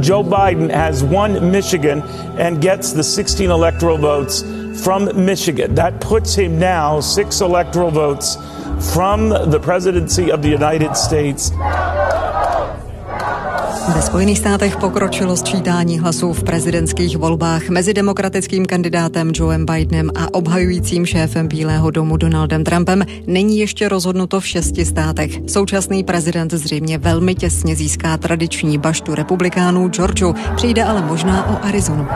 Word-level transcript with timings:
Joe 0.00 0.22
Biden 0.22 0.70
has 0.70 1.02
won 1.02 1.50
Michigan 1.50 2.02
and 2.38 2.60
gets 2.60 2.92
the 2.92 3.02
16 3.02 3.50
electoral 3.50 3.96
votes 3.96 4.42
from 4.84 5.24
Michigan. 5.24 5.74
That 5.76 5.98
puts 6.00 6.34
him 6.34 6.58
now 6.58 7.00
six 7.00 7.40
electoral 7.40 7.90
votes 7.90 8.36
from 8.92 9.30
the 9.30 9.58
presidency 9.58 10.30
of 10.30 10.42
the 10.42 10.48
United 10.50 10.94
States. 10.94 11.50
Ve 13.94 14.02
Spojených 14.02 14.38
státech 14.38 14.76
pokročilo 14.76 15.36
sčítání 15.36 15.98
hlasů 15.98 16.32
v 16.32 16.42
prezidentských 16.42 17.16
volbách 17.16 17.68
mezi 17.68 17.94
demokratickým 17.94 18.66
kandidátem 18.66 19.32
Joeem 19.34 19.66
Bidenem 19.66 20.10
a 20.14 20.34
obhajujícím 20.34 21.06
šéfem 21.06 21.48
Bílého 21.48 21.90
domu 21.90 22.16
Donaldem 22.16 22.64
Trumpem. 22.64 23.04
Není 23.26 23.58
ještě 23.58 23.88
rozhodnuto 23.88 24.40
v 24.40 24.46
šesti 24.46 24.84
státech. 24.84 25.30
Současný 25.46 26.04
prezident 26.04 26.52
zřejmě 26.52 26.98
velmi 26.98 27.34
těsně 27.34 27.76
získá 27.76 28.16
tradiční 28.16 28.78
baštu 28.78 29.14
republikánů 29.14 29.88
Georgiu. 29.88 30.34
Přijde 30.56 30.84
ale 30.84 31.02
možná 31.02 31.46
o 31.50 31.66
Arizonu. 31.66 32.06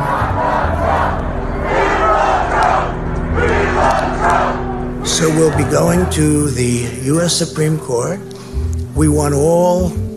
So 5.05 5.35
we'll 5.35 5.57
be 5.57 5.65
going 5.65 6.09
to 6.09 6.51
the 6.51 6.89
U.S. 7.13 7.39
Supreme 7.39 7.79
Court. 7.79 8.21
We 8.97 9.09
want 9.09 9.35
all. 9.35 10.12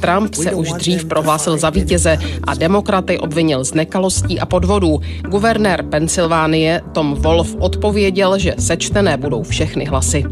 Trump 0.00 0.34
se 0.34 0.54
už 0.54 0.72
dřív 0.72 1.04
prohlásil 1.04 1.58
za 1.58 1.70
vítěze 1.70 2.18
a 2.44 2.54
demokraty 2.54 3.18
obvinil 3.18 3.64
z 3.64 3.74
nekalostí 3.74 4.40
a 4.40 4.46
podvodů. 4.46 5.00
Guvernér 5.28 5.82
Pensylvánie 5.82 6.82
Tom 6.92 7.14
Wolf 7.14 7.56
odpověděl, 7.58 8.38
že 8.38 8.54
sečtené 8.58 9.16
budou 9.16 9.42
všechny 9.42 9.84
hlasy. 9.84 10.24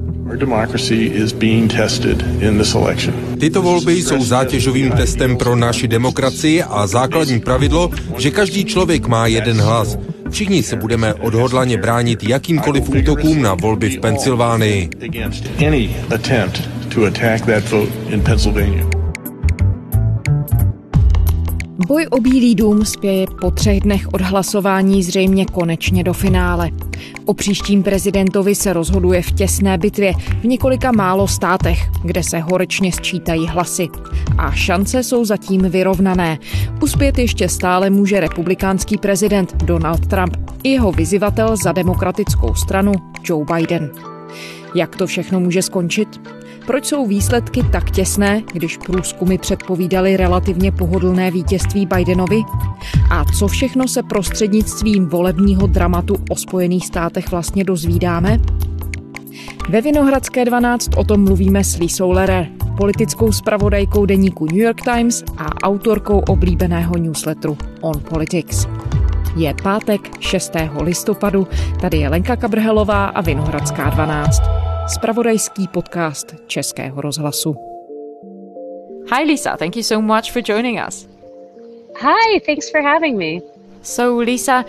Tyto 3.40 3.62
volby 3.62 3.92
jsou 3.92 4.24
zátěžovým 4.24 4.90
testem 4.90 5.36
pro 5.36 5.56
naši 5.56 5.88
demokracii 5.88 6.62
a 6.62 6.86
základní 6.86 7.40
pravidlo, 7.40 7.90
že 8.18 8.30
každý 8.30 8.64
člověk 8.64 9.06
má 9.06 9.26
jeden 9.26 9.60
hlas. 9.60 9.98
Všichni 10.30 10.62
se 10.62 10.76
budeme 10.76 11.14
odhodlaně 11.14 11.78
bránit 11.78 12.24
jakýmkoliv 12.24 12.88
útokům 12.88 13.42
na 13.42 13.54
volby 13.54 13.90
v 13.90 14.00
Pensylvánii. 14.00 14.90
Boj 21.86 22.06
o 22.10 22.20
Bílý 22.20 22.54
dům 22.54 22.84
spěje 22.84 23.26
po 23.40 23.50
třech 23.50 23.80
dnech 23.80 24.08
od 24.12 24.20
hlasování 24.20 25.02
zřejmě 25.02 25.46
konečně 25.46 26.04
do 26.04 26.12
finále. 26.12 26.70
O 27.24 27.34
příštím 27.34 27.82
prezidentovi 27.82 28.54
se 28.54 28.72
rozhoduje 28.72 29.22
v 29.22 29.32
těsné 29.32 29.78
bitvě 29.78 30.12
v 30.40 30.44
několika 30.44 30.92
málo 30.92 31.28
státech, 31.28 31.78
kde 32.04 32.22
se 32.22 32.38
horečně 32.38 32.92
sčítají 32.92 33.46
hlasy. 33.46 33.88
A 34.38 34.52
šance 34.52 35.02
jsou 35.02 35.24
zatím 35.24 35.62
vyrovnané. 35.62 36.38
Uspět 36.82 37.18
ještě 37.18 37.48
stále 37.48 37.90
může 37.90 38.20
republikánský 38.20 38.96
prezident 38.96 39.56
Donald 39.64 40.06
Trump 40.06 40.36
i 40.62 40.68
jeho 40.68 40.92
vyzivatel 40.92 41.56
za 41.56 41.72
demokratickou 41.72 42.54
stranu 42.54 42.92
Joe 43.24 43.44
Biden. 43.54 43.90
Jak 44.74 44.96
to 44.96 45.06
všechno 45.06 45.40
může 45.40 45.62
skončit? 45.62 46.20
Proč 46.66 46.84
jsou 46.86 47.06
výsledky 47.06 47.62
tak 47.62 47.90
těsné, 47.90 48.42
když 48.52 48.76
průzkumy 48.76 49.38
předpovídaly 49.38 50.16
relativně 50.16 50.72
pohodlné 50.72 51.30
vítězství 51.30 51.86
Bidenovi? 51.86 52.42
A 53.10 53.24
co 53.24 53.48
všechno 53.48 53.88
se 53.88 54.02
prostřednictvím 54.02 55.06
volebního 55.06 55.66
dramatu 55.66 56.16
o 56.30 56.36
Spojených 56.36 56.86
státech 56.86 57.30
vlastně 57.30 57.64
dozvídáme? 57.64 58.40
Ve 59.68 59.80
Vinohradské 59.80 60.44
12 60.44 60.90
o 60.96 61.04
tom 61.04 61.24
mluvíme 61.24 61.64
s 61.64 61.78
Lisou 61.78 62.10
Lerer, 62.10 62.48
politickou 62.76 63.32
spravodajkou 63.32 64.06
deníku 64.06 64.46
New 64.46 64.60
York 64.60 64.80
Times 64.82 65.24
a 65.38 65.62
autorkou 65.62 66.18
oblíbeného 66.18 66.96
newsletteru 66.96 67.58
On 67.80 68.00
Politics. 68.00 68.66
Je 69.36 69.54
pátek 69.62 70.20
6. 70.20 70.52
listopadu, 70.80 71.46
tady 71.80 71.98
je 71.98 72.08
Lenka 72.08 72.36
Kabrhelová 72.36 73.06
a 73.06 73.20
Vinohradská 73.20 73.90
12 73.90 74.42
spravodajský 74.88 75.68
podcast 75.68 76.34
Českého 76.46 77.00
rozhlasu. 77.00 77.56
Hi 79.16 79.24
Lisa, 79.24 79.56
thank 79.56 79.76
you 79.76 79.82
so 79.82 80.14
much 80.14 80.32
for 80.32 80.42
joining 80.42 80.80
us. 80.88 81.08
Hi, 82.00 82.40
thanks 82.46 82.70
for 82.70 82.80
having 82.80 83.18
me. 83.18 83.40
So 83.82 84.22
Lisa, 84.22 84.64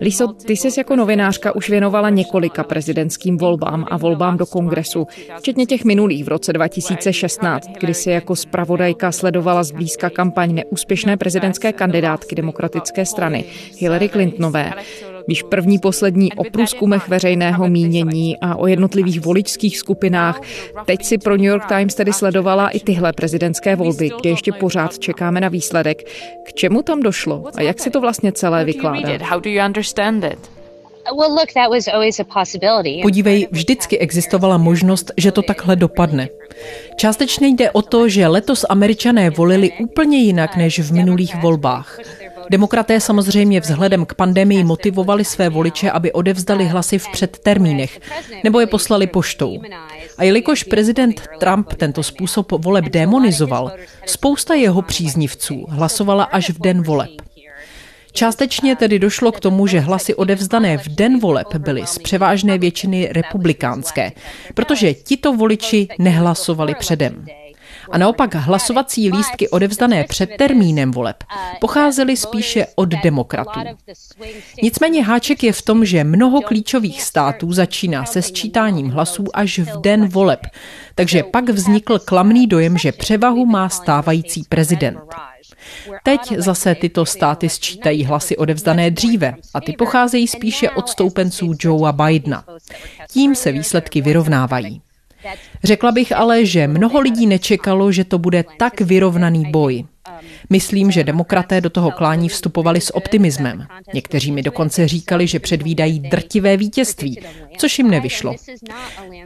Liso, 0.00 0.32
ty 0.32 0.56
jsi 0.56 0.80
jako 0.80 0.96
novinářka 0.96 1.54
už 1.54 1.70
věnovala 1.70 2.10
několika 2.10 2.64
prezidentským 2.64 3.38
volbám 3.38 3.86
a 3.90 3.96
volbám 3.96 4.36
do 4.36 4.46
kongresu, 4.46 5.06
včetně 5.38 5.66
těch 5.66 5.84
minulých 5.84 6.24
v 6.24 6.28
roce 6.28 6.52
2016, 6.52 7.68
kdy 7.80 7.94
si 7.94 8.10
jako 8.10 8.36
zpravodajka 8.36 9.12
sledovala 9.12 9.62
zblízka 9.62 10.10
kampaň 10.10 10.54
neúspěšné 10.54 11.16
prezidentské 11.16 11.72
kandidátky 11.72 12.34
demokratické 12.34 13.06
strany 13.06 13.44
Hillary 13.78 14.08
Clintonové. 14.08 14.72
Víš 15.28 15.42
první 15.42 15.78
poslední 15.78 16.32
o 16.32 16.44
průzkumech 16.44 17.08
veřejného 17.08 17.68
mínění 17.68 18.36
a 18.40 18.56
o 18.56 18.66
jednotlivých 18.66 19.20
voličských 19.20 19.78
skupinách. 19.78 20.40
Teď 20.86 21.04
si 21.04 21.18
pro 21.18 21.36
New 21.36 21.46
York 21.46 21.66
Times 21.68 21.94
tedy 21.94 22.12
sledovala 22.12 22.68
i 22.68 22.80
tyhle 22.80 23.12
prezidentské 23.12 23.76
volby, 23.76 24.10
kde 24.20 24.30
ještě 24.30 24.52
pořád 24.52 24.98
čekáme 24.98 25.40
na 25.40 25.48
výsledek. 25.48 26.02
K 26.46 26.52
čemu 26.52 26.82
tam 26.82 27.00
došlo 27.00 27.44
a 27.54 27.62
jak 27.62 27.80
si 27.80 27.90
to 27.90 28.00
vlastně 28.00 28.32
celé 28.32 28.64
vykládá? 28.64 29.08
Podívej, 33.02 33.48
vždycky 33.50 33.98
existovala 33.98 34.58
možnost, 34.58 35.12
že 35.16 35.32
to 35.32 35.42
takhle 35.42 35.76
dopadne. 35.76 36.28
Částečně 36.96 37.48
jde 37.48 37.70
o 37.70 37.82
to, 37.82 38.08
že 38.08 38.26
letos 38.26 38.64
američané 38.68 39.30
volili 39.30 39.70
úplně 39.80 40.18
jinak 40.18 40.56
než 40.56 40.80
v 40.80 40.92
minulých 40.92 41.36
volbách. 41.36 41.98
Demokraté 42.50 43.00
samozřejmě 43.00 43.60
vzhledem 43.60 44.06
k 44.06 44.14
pandemii 44.14 44.64
motivovali 44.64 45.24
své 45.24 45.48
voliče, 45.48 45.90
aby 45.90 46.12
odevzdali 46.12 46.64
hlasy 46.64 46.98
v 46.98 47.08
předtermínech 47.12 48.00
nebo 48.44 48.60
je 48.60 48.66
poslali 48.66 49.06
poštou. 49.06 49.60
A 50.18 50.24
jelikož 50.24 50.62
prezident 50.62 51.22
Trump 51.40 51.72
tento 51.74 52.02
způsob 52.02 52.52
voleb 52.52 52.84
demonizoval, 52.84 53.72
spousta 54.06 54.54
jeho 54.54 54.82
příznivců 54.82 55.66
hlasovala 55.68 56.24
až 56.24 56.50
v 56.50 56.60
den 56.60 56.82
voleb. 56.82 57.10
Částečně 58.12 58.76
tedy 58.76 58.98
došlo 58.98 59.32
k 59.32 59.40
tomu, 59.40 59.66
že 59.66 59.80
hlasy 59.80 60.14
odevzdané 60.14 60.78
v 60.78 60.88
den 60.88 61.20
voleb 61.20 61.54
byly 61.58 61.86
z 61.86 61.98
převážné 61.98 62.58
většiny 62.58 63.08
republikánské, 63.12 64.12
protože 64.54 64.94
tito 64.94 65.32
voliči 65.32 65.88
nehlasovali 65.98 66.74
předem. 66.74 67.26
A 67.94 67.98
naopak 67.98 68.34
hlasovací 68.34 69.10
lístky 69.10 69.48
odevzdané 69.48 70.04
před 70.04 70.30
termínem 70.38 70.90
voleb 70.90 71.24
pocházely 71.60 72.16
spíše 72.16 72.66
od 72.74 72.88
demokratů. 72.88 73.60
Nicméně 74.62 75.04
háček 75.04 75.42
je 75.42 75.52
v 75.52 75.62
tom, 75.62 75.84
že 75.84 76.04
mnoho 76.04 76.40
klíčových 76.40 77.02
států 77.02 77.52
začíná 77.52 78.04
se 78.04 78.22
sčítáním 78.22 78.90
hlasů 78.90 79.24
až 79.34 79.58
v 79.58 79.80
den 79.80 80.08
voleb, 80.08 80.40
takže 80.94 81.22
pak 81.22 81.48
vznikl 81.48 81.98
klamný 81.98 82.46
dojem, 82.46 82.78
že 82.78 82.92
převahu 82.92 83.46
má 83.46 83.68
stávající 83.68 84.42
prezident. 84.48 84.98
Teď 86.02 86.20
zase 86.36 86.74
tyto 86.74 87.06
státy 87.06 87.48
sčítají 87.48 88.04
hlasy 88.04 88.36
odevzdané 88.36 88.90
dříve 88.90 89.34
a 89.54 89.60
ty 89.60 89.72
pocházejí 89.72 90.28
spíše 90.28 90.70
od 90.70 90.88
stoupenců 90.88 91.52
Joea 91.60 91.92
Bidena. 91.92 92.44
Tím 93.10 93.34
se 93.34 93.52
výsledky 93.52 94.00
vyrovnávají. 94.00 94.83
Řekla 95.64 95.92
bych 95.92 96.12
ale, 96.12 96.46
že 96.46 96.68
mnoho 96.68 97.00
lidí 97.00 97.26
nečekalo, 97.26 97.92
že 97.92 98.04
to 98.04 98.18
bude 98.18 98.44
tak 98.58 98.80
vyrovnaný 98.80 99.44
boj. 99.50 99.84
Myslím, 100.50 100.90
že 100.90 101.04
demokraté 101.04 101.60
do 101.60 101.70
toho 101.70 101.90
klání 101.90 102.28
vstupovali 102.28 102.80
s 102.80 102.96
optimismem. 102.96 103.66
Někteří 103.94 104.32
mi 104.32 104.42
dokonce 104.42 104.88
říkali, 104.88 105.26
že 105.26 105.38
předvídají 105.38 106.00
drtivé 106.00 106.56
vítězství, 106.56 107.20
což 107.56 107.78
jim 107.78 107.90
nevyšlo. 107.90 108.34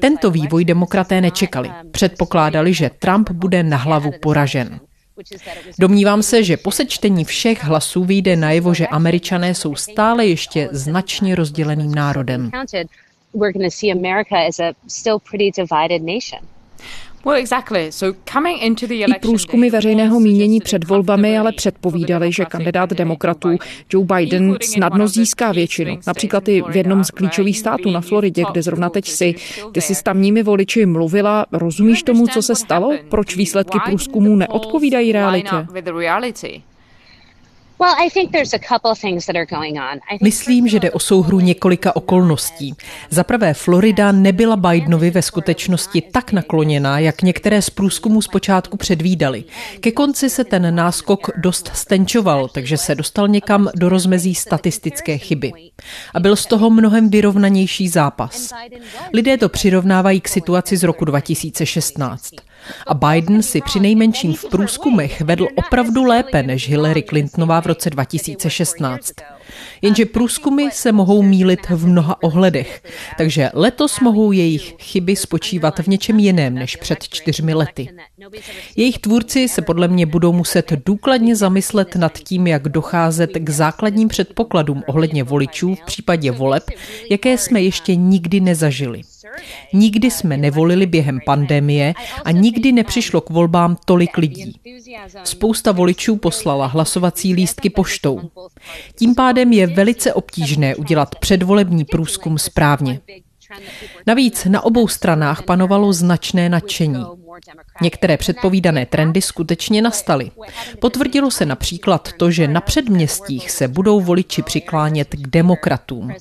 Tento 0.00 0.30
vývoj 0.30 0.64
demokraté 0.64 1.20
nečekali. 1.20 1.70
Předpokládali, 1.90 2.74
že 2.74 2.90
Trump 2.98 3.30
bude 3.30 3.62
na 3.62 3.76
hlavu 3.76 4.10
poražen. 4.22 4.80
Domnívám 5.78 6.22
se, 6.22 6.44
že 6.44 6.56
po 6.56 6.70
sečtení 6.70 7.24
všech 7.24 7.64
hlasů 7.64 8.04
vyjde 8.04 8.36
najevo, 8.36 8.74
že 8.74 8.86
američané 8.86 9.54
jsou 9.54 9.74
stále 9.74 10.26
ještě 10.26 10.68
značně 10.72 11.34
rozděleným 11.34 11.94
národem 11.94 12.50
we're 13.38 13.52
going 13.52 13.70
to 13.70 13.76
see 13.76 13.92
America 13.92 14.36
as 14.48 14.60
a 14.60 14.72
still 14.86 15.18
pretty 15.30 15.50
divided 15.50 16.02
nation. 16.02 16.40
I 19.06 19.20
průzkumy 19.20 19.70
veřejného 19.70 20.20
mínění 20.20 20.60
před 20.60 20.84
volbami 20.84 21.38
ale 21.38 21.52
předpovídaly, 21.52 22.32
že 22.32 22.44
kandidát 22.44 22.90
demokratů 22.90 23.48
Joe 23.92 24.06
Biden 24.06 24.56
snadno 24.62 25.08
získá 25.08 25.52
většinu. 25.52 25.98
Například 26.06 26.48
i 26.48 26.62
v 26.62 26.76
jednom 26.76 27.04
z 27.04 27.10
klíčových 27.10 27.58
států 27.58 27.90
na 27.90 28.00
Floridě, 28.00 28.44
kde 28.52 28.62
zrovna 28.62 28.90
teď 28.90 29.08
si. 29.08 29.34
Ty 29.72 29.80
jsi 29.80 29.94
s 29.94 30.02
tamními 30.02 30.42
voliči 30.42 30.86
mluvila. 30.86 31.46
Rozumíš 31.52 32.02
tomu, 32.02 32.26
co 32.26 32.42
se 32.42 32.54
stalo? 32.54 32.92
Proč 33.08 33.36
výsledky 33.36 33.78
průzkumů 33.84 34.36
neodpovídají 34.36 35.12
realitě? 35.12 35.66
Myslím, 40.22 40.68
že 40.68 40.80
jde 40.80 40.90
o 40.90 40.98
souhru 40.98 41.40
několika 41.40 41.96
okolností. 41.96 42.74
Za 43.10 43.24
prvé, 43.24 43.54
Florida 43.54 44.12
nebyla 44.12 44.56
Bidenovi 44.56 45.10
ve 45.10 45.22
skutečnosti 45.22 46.00
tak 46.00 46.32
nakloněná, 46.32 46.98
jak 46.98 47.22
některé 47.22 47.62
z 47.62 47.70
průzkumů 47.70 48.22
zpočátku 48.22 48.76
předvídali. 48.76 49.44
Ke 49.80 49.92
konci 49.92 50.30
se 50.30 50.44
ten 50.44 50.74
náskok 50.74 51.30
dost 51.36 51.70
stenčoval, 51.74 52.48
takže 52.48 52.76
se 52.76 52.94
dostal 52.94 53.28
někam 53.28 53.68
do 53.74 53.88
rozmezí 53.88 54.34
statistické 54.34 55.18
chyby. 55.18 55.52
A 56.14 56.20
byl 56.20 56.36
z 56.36 56.46
toho 56.46 56.70
mnohem 56.70 57.10
vyrovnanější 57.10 57.88
zápas. 57.88 58.52
Lidé 59.12 59.38
to 59.38 59.48
přirovnávají 59.48 60.20
k 60.20 60.28
situaci 60.28 60.76
z 60.76 60.82
roku 60.82 61.04
2016. 61.04 62.47
A 62.86 62.94
Biden 62.94 63.42
si 63.42 63.60
při 63.60 63.80
nejmenším 63.80 64.34
v 64.34 64.44
průzkumech 64.44 65.20
vedl 65.20 65.48
opravdu 65.56 66.04
lépe 66.04 66.42
než 66.42 66.68
Hillary 66.68 67.02
Clintonová 67.02 67.60
v 67.60 67.66
roce 67.66 67.90
2016. 67.90 69.12
Jenže 69.82 70.06
průzkumy 70.06 70.70
se 70.72 70.92
mohou 70.92 71.22
mílit 71.22 71.60
v 71.70 71.86
mnoha 71.86 72.22
ohledech, 72.22 72.82
takže 73.18 73.50
letos 73.54 74.00
mohou 74.00 74.32
jejich 74.32 74.74
chyby 74.78 75.16
spočívat 75.16 75.78
v 75.78 75.86
něčem 75.86 76.18
jiném 76.18 76.54
než 76.54 76.76
před 76.76 77.08
čtyřmi 77.08 77.54
lety. 77.54 77.88
Jejich 78.76 78.98
tvůrci 78.98 79.48
se 79.48 79.62
podle 79.62 79.88
mě 79.88 80.06
budou 80.06 80.32
muset 80.32 80.72
důkladně 80.86 81.36
zamyslet 81.36 81.96
nad 81.96 82.18
tím, 82.18 82.46
jak 82.46 82.68
docházet 82.68 83.30
k 83.34 83.50
základním 83.50 84.08
předpokladům 84.08 84.82
ohledně 84.86 85.24
voličů 85.24 85.74
v 85.74 85.84
případě 85.84 86.30
voleb, 86.30 86.70
jaké 87.10 87.38
jsme 87.38 87.62
ještě 87.62 87.96
nikdy 87.96 88.40
nezažili. 88.40 89.02
Nikdy 89.72 90.10
jsme 90.10 90.36
nevolili 90.36 90.86
během 90.86 91.20
pandemie 91.26 91.94
a 92.24 92.30
nikdy 92.30 92.72
nepřišlo 92.72 93.20
k 93.20 93.30
volbám 93.30 93.76
tolik 93.84 94.16
lidí. 94.18 94.52
Spousta 95.24 95.72
voličů 95.72 96.16
poslala 96.16 96.66
hlasovací 96.66 97.34
lístky 97.34 97.70
poštou. 97.70 98.20
Tím 98.98 99.14
pádem 99.14 99.52
je 99.52 99.66
velice 99.66 100.12
obtížné 100.12 100.76
udělat 100.76 101.14
předvolební 101.14 101.84
průzkum 101.84 102.38
správně. 102.38 103.00
Navíc 104.06 104.44
na 104.44 104.60
obou 104.64 104.88
stranách 104.88 105.42
panovalo 105.42 105.92
značné 105.92 106.48
nadšení. 106.48 107.04
Některé 107.82 108.16
předpovídané 108.16 108.86
trendy 108.86 109.22
skutečně 109.22 109.82
nastaly. 109.82 110.30
Potvrdilo 110.80 111.30
se 111.30 111.46
například 111.46 112.12
to, 112.12 112.30
že 112.30 112.48
na 112.48 112.60
předměstích 112.60 113.50
se 113.50 113.68
budou 113.68 114.00
voliči 114.00 114.42
přiklánět 114.42 115.08
k 115.08 115.26
demokratům. 115.26 116.12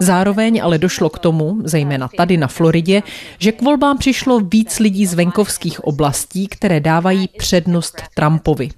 Zároveň 0.00 0.60
ale 0.62 0.78
došlo 0.78 1.10
k 1.10 1.18
tomu, 1.18 1.58
zejména 1.64 2.08
tady 2.16 2.36
na 2.36 2.46
Floridě, 2.46 3.02
že 3.38 3.52
k 3.52 3.62
volbám 3.62 3.98
přišlo 3.98 4.40
víc 4.40 4.78
lidí 4.78 5.06
z 5.06 5.14
venkovských 5.14 5.84
oblastí, 5.84 6.48
které 6.48 6.80
dávají 6.80 7.28
přednost 7.38 8.02
Trumpovi. 8.14 8.68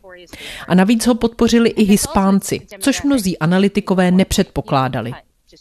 A 0.68 0.74
navíc 0.74 1.06
ho 1.06 1.14
podpořili 1.14 1.68
i 1.70 1.84
Hispánci, 1.84 2.60
což 2.80 3.02
mnozí 3.02 3.38
analytikové 3.38 4.10
nepředpokládali. 4.10 5.12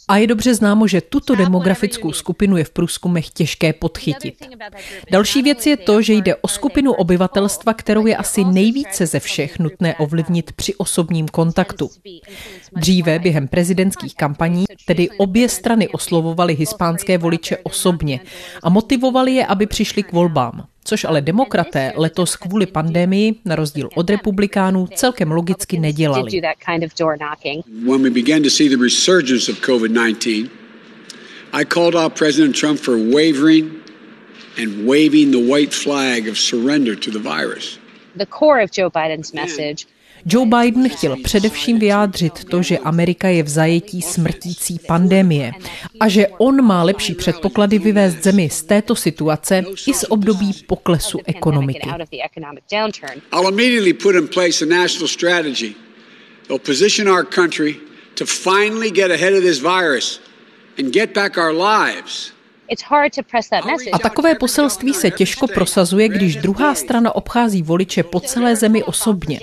A 0.08 0.16
je 0.16 0.26
dobře 0.26 0.54
známo, 0.54 0.86
že 0.86 1.00
tuto 1.00 1.34
demografickou 1.34 2.12
skupinu 2.12 2.56
je 2.56 2.64
v 2.64 2.70
průzkumech 2.70 3.30
těžké 3.30 3.72
podchytit. 3.72 4.34
Další 5.10 5.42
věc 5.42 5.66
je 5.66 5.76
to, 5.76 6.02
že 6.02 6.12
jde 6.12 6.36
o 6.36 6.48
skupinu 6.48 6.92
obyvatelstva, 6.92 7.74
kterou 7.74 8.06
je 8.06 8.16
asi 8.16 8.44
nejvíce 8.44 9.06
ze 9.06 9.20
všech 9.20 9.58
nutné 9.58 9.94
ovlivnit 9.94 10.52
při 10.52 10.74
osobním 10.74 11.28
kontaktu. 11.28 11.90
Dříve 12.76 13.18
během 13.18 13.48
prezidentských 13.48 14.14
kampaní 14.14 14.64
tedy 14.86 15.10
obě 15.10 15.48
strany 15.48 15.88
oslovovaly 15.88 16.54
hispánské 16.54 17.18
voliče 17.18 17.56
osobně 17.62 18.20
a 18.62 18.70
motivovali 18.70 19.32
je, 19.32 19.46
aby 19.46 19.66
přišli 19.66 20.02
k 20.02 20.12
volbám 20.12 20.66
což 20.84 21.04
ale 21.04 21.20
demokraté 21.20 21.92
letos 21.96 22.36
kvůli 22.36 22.66
pandemii, 22.66 23.34
na 23.44 23.56
rozdíl 23.56 23.88
od 23.94 24.10
republikánů, 24.10 24.88
celkem 24.94 25.30
logicky 25.30 25.78
nedělali. 25.78 26.40
I 31.54 31.64
called 31.64 31.94
out 31.94 32.18
President 32.18 32.60
Trump 32.60 32.80
for 32.80 32.96
wavering 32.96 33.72
and 34.56 34.86
waving 34.86 35.32
the 35.32 35.52
white 35.52 35.74
flag 35.74 36.28
of 36.28 36.38
surrender 36.38 36.96
to 36.96 37.10
the 37.10 37.18
virus. 37.18 37.78
The 38.16 38.26
core 38.26 38.64
of 38.64 38.70
Joe 38.70 38.90
Biden's 38.90 39.32
message 39.32 39.86
Joe 40.26 40.46
Biden 40.46 40.88
chtěl 40.88 41.16
především 41.24 41.78
vyjádřit 41.78 42.44
to, 42.44 42.62
že 42.62 42.78
Amerika 42.78 43.28
je 43.28 43.42
v 43.42 43.48
zajetí 43.48 44.02
smrtící 44.02 44.78
pandemie 44.86 45.52
a 46.00 46.08
že 46.08 46.26
on 46.38 46.64
má 46.64 46.82
lepší 46.82 47.14
předpoklady 47.14 47.78
vyvést 47.78 48.22
zemi 48.22 48.50
z 48.50 48.62
této 48.62 48.96
situace 48.96 49.64
i 49.86 49.94
z 49.94 50.04
období 50.08 50.52
poklesu 50.66 51.18
ekonomiky. 51.24 51.88
To 58.14 58.26
finally 58.26 58.90
get 58.90 59.10
ahead 59.10 59.32
of 59.32 59.42
this 59.42 59.58
virus 59.58 60.20
and 60.78 60.92
get 60.92 61.14
back 61.14 61.38
our 61.38 61.52
lives. 61.52 62.32
A 63.92 63.98
takové 63.98 64.34
poselství 64.34 64.94
se 64.94 65.10
těžko 65.10 65.46
prosazuje, 65.46 66.08
když 66.08 66.36
druhá 66.36 66.74
strana 66.74 67.14
obchází 67.14 67.62
voliče 67.62 68.02
po 68.02 68.20
celé 68.20 68.56
zemi 68.56 68.82
osobně. 68.82 69.40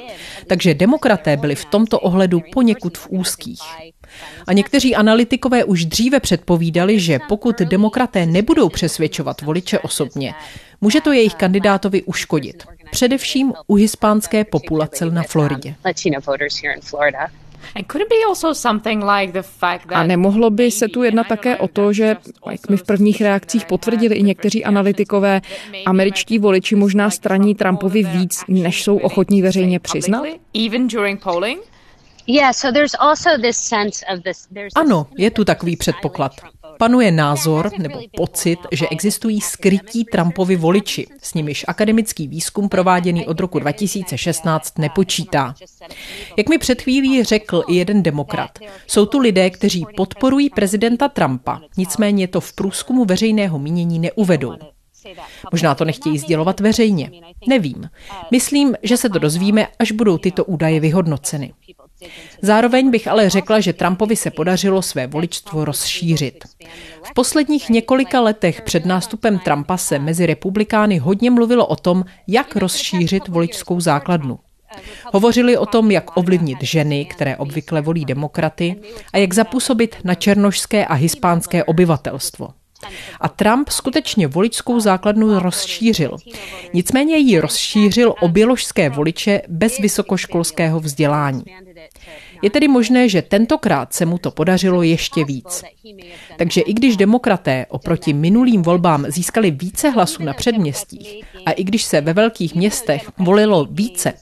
Takže 0.47 0.73
demokraté 0.73 1.37
byli 1.37 1.55
v 1.55 1.65
tomto 1.65 1.99
ohledu 1.99 2.41
poněkud 2.53 2.97
v 2.97 3.07
úzkých. 3.09 3.61
A 4.47 4.53
někteří 4.53 4.95
analytikové 4.95 5.63
už 5.63 5.85
dříve 5.85 6.19
předpovídali, 6.19 6.99
že 6.99 7.19
pokud 7.27 7.59
demokraté 7.59 8.25
nebudou 8.25 8.69
přesvědčovat 8.69 9.41
voliče 9.41 9.79
osobně, 9.79 10.33
může 10.81 11.01
to 11.01 11.11
jejich 11.11 11.35
kandidátovi 11.35 12.03
uškodit. 12.03 12.63
Především 12.91 13.53
u 13.67 13.75
hispánské 13.75 14.43
populace 14.43 15.05
na 15.05 15.23
Floridě. 15.23 15.75
A 19.95 20.03
nemohlo 20.03 20.49
by 20.49 20.71
se 20.71 20.87
tu 20.87 21.03
jednat 21.03 21.27
také 21.27 21.57
o 21.57 21.67
to, 21.67 21.93
že, 21.93 22.15
jak 22.51 22.69
mi 22.69 22.77
v 22.77 22.83
prvních 22.83 23.21
reakcích 23.21 23.65
potvrdili 23.65 24.15
i 24.15 24.23
někteří 24.23 24.65
analytikové, 24.65 25.41
američtí 25.85 26.39
voliči 26.39 26.75
možná 26.75 27.09
straní 27.09 27.55
Trumpovi 27.55 28.03
víc, 28.03 28.43
než 28.47 28.83
jsou 28.83 28.97
ochotní 28.97 29.41
veřejně 29.41 29.79
přiznat? 29.79 30.23
Ano, 34.75 35.07
je 35.17 35.31
tu 35.31 35.45
takový 35.45 35.75
předpoklad. 35.77 36.31
Panuje 36.79 37.11
názor 37.11 37.71
nebo 37.79 37.99
pocit, 38.17 38.59
že 38.71 38.87
existují 38.87 39.41
skrytí 39.41 40.05
Trumpovi 40.05 40.55
voliči, 40.55 41.07
s 41.21 41.33
nimiž 41.33 41.65
akademický 41.67 42.27
výzkum 42.27 42.69
prováděný 42.69 43.25
od 43.25 43.39
roku 43.39 43.59
2016 43.59 44.79
nepočítá. 44.79 45.55
Jak 46.37 46.49
mi 46.49 46.57
před 46.57 46.81
chvílí 46.81 47.23
řekl 47.23 47.63
i 47.67 47.75
jeden 47.75 48.03
demokrat, 48.03 48.59
jsou 48.87 49.05
tu 49.05 49.19
lidé, 49.19 49.49
kteří 49.49 49.85
podporují 49.95 50.49
prezidenta 50.49 51.07
Trumpa, 51.09 51.61
nicméně 51.77 52.27
to 52.27 52.41
v 52.41 52.53
průzkumu 52.53 53.05
veřejného 53.05 53.59
mínění 53.59 53.99
neuvedou. 53.99 54.55
Možná 55.51 55.75
to 55.75 55.85
nechtějí 55.85 56.17
sdělovat 56.17 56.59
veřejně. 56.59 57.11
Nevím. 57.47 57.89
Myslím, 58.31 58.75
že 58.83 58.97
se 58.97 59.09
to 59.09 59.19
dozvíme, 59.19 59.67
až 59.79 59.91
budou 59.91 60.17
tyto 60.17 60.45
údaje 60.45 60.79
vyhodnoceny. 60.79 61.53
Zároveň 62.41 62.91
bych 62.91 63.07
ale 63.07 63.29
řekla, 63.29 63.59
že 63.59 63.73
Trumpovi 63.73 64.15
se 64.15 64.31
podařilo 64.31 64.81
své 64.81 65.07
voličstvo 65.07 65.65
rozšířit. 65.65 66.43
V 67.03 67.13
posledních 67.13 67.69
několika 67.69 68.21
letech 68.21 68.61
před 68.61 68.85
nástupem 68.85 69.39
Trumpa 69.39 69.77
se 69.77 69.99
mezi 69.99 70.25
republikány 70.25 70.97
hodně 70.97 71.31
mluvilo 71.31 71.67
o 71.67 71.75
tom, 71.75 72.05
jak 72.27 72.55
rozšířit 72.55 73.27
voličskou 73.27 73.79
základnu. 73.79 74.39
Hovořili 75.13 75.57
o 75.57 75.65
tom, 75.65 75.91
jak 75.91 76.17
ovlivnit 76.17 76.57
ženy, 76.61 77.05
které 77.05 77.37
obvykle 77.37 77.81
volí 77.81 78.05
demokraty, 78.05 78.75
a 79.13 79.17
jak 79.17 79.33
zapůsobit 79.33 79.95
na 80.03 80.15
černošské 80.15 80.85
a 80.85 80.93
hispánské 80.93 81.63
obyvatelstvo. 81.63 82.47
A 83.21 83.29
Trump 83.29 83.69
skutečně 83.69 84.27
voličskou 84.27 84.79
základnu 84.79 85.39
rozšířil. 85.39 86.17
Nicméně 86.73 87.17
ji 87.17 87.39
rozšířil 87.39 88.15
o 88.21 88.27
běložské 88.27 88.89
voliče 88.89 89.41
bez 89.47 89.77
vysokoškolského 89.77 90.79
vzdělání. 90.79 91.43
Je 92.41 92.49
tedy 92.49 92.67
možné, 92.67 93.09
že 93.09 93.21
tentokrát 93.21 93.93
se 93.93 94.05
mu 94.05 94.17
to 94.17 94.31
podařilo 94.31 94.83
ještě 94.83 95.25
víc. 95.25 95.63
Takže 96.37 96.61
i 96.61 96.73
když 96.73 96.97
demokraté 96.97 97.65
oproti 97.69 98.13
minulým 98.13 98.61
volbám 98.61 99.05
získali 99.07 99.51
více 99.51 99.89
hlasů 99.89 100.23
na 100.23 100.33
předměstích 100.33 101.23
a 101.45 101.51
i 101.51 101.63
když 101.63 101.83
se 101.83 102.01
ve 102.01 102.13
velkých 102.13 102.55
městech 102.55 103.11
volilo 103.17 103.67
více, 103.71 104.13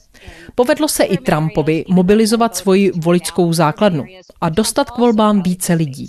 povedlo 0.54 0.88
se 0.88 1.04
i 1.04 1.16
Trumpovi 1.16 1.84
mobilizovat 1.88 2.56
svoji 2.56 2.90
voličskou 2.90 3.52
základnu 3.52 4.04
a 4.40 4.48
dostat 4.48 4.90
k 4.90 4.98
volbám 4.98 5.42
více 5.42 5.74
lidí. 5.74 6.08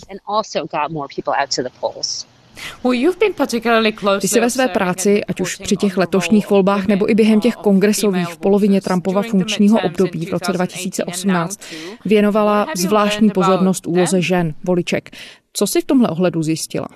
Ty 4.21 4.27
jsi 4.27 4.39
ve 4.39 4.49
své 4.49 4.67
práci, 4.67 5.23
ať 5.25 5.41
už 5.41 5.55
při 5.55 5.77
těch 5.77 5.97
letošních 5.97 6.49
volbách 6.49 6.87
nebo 6.87 7.11
i 7.11 7.15
během 7.15 7.41
těch 7.41 7.55
kongresových 7.55 8.27
v 8.27 8.37
polovině 8.37 8.81
Trumpova 8.81 9.21
funkčního 9.21 9.79
období 9.79 10.25
v 10.25 10.31
roce 10.31 10.51
2018, 10.53 11.59
věnovala 12.05 12.67
zvláštní 12.75 13.29
pozornost 13.29 13.87
úloze 13.87 14.21
žen, 14.21 14.53
voliček. 14.63 15.09
Co 15.53 15.67
jsi 15.67 15.81
v 15.81 15.85
tomhle 15.85 16.09
ohledu 16.09 16.43
zjistila? 16.43 16.87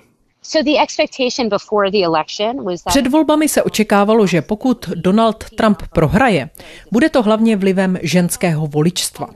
Před 2.86 3.06
volbami 3.06 3.48
se 3.48 3.62
očekávalo, 3.62 4.26
že 4.26 4.42
pokud 4.42 4.88
Donald 4.94 5.44
Trump 5.50 5.82
prohraje, 5.92 6.50
bude 6.92 7.08
to 7.08 7.22
hlavně 7.22 7.56
vlivem 7.56 7.98
ženského 8.02 8.66
voličstva. 8.66 9.28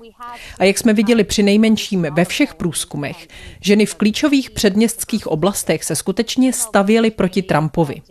A 0.58 0.64
jak 0.64 0.78
jsme 0.78 0.92
viděli 0.92 1.24
při 1.24 1.42
nejmenším 1.42 2.06
ve 2.12 2.24
všech 2.24 2.54
průzkumech, 2.54 3.28
ženy 3.60 3.86
v 3.86 3.94
klíčových 3.94 4.50
předměstských 4.50 5.26
oblastech 5.26 5.84
se 5.84 5.96
skutečně 5.96 6.52
stavěly 6.52 7.10
proti 7.10 7.42
Trumpovi. 7.42 8.02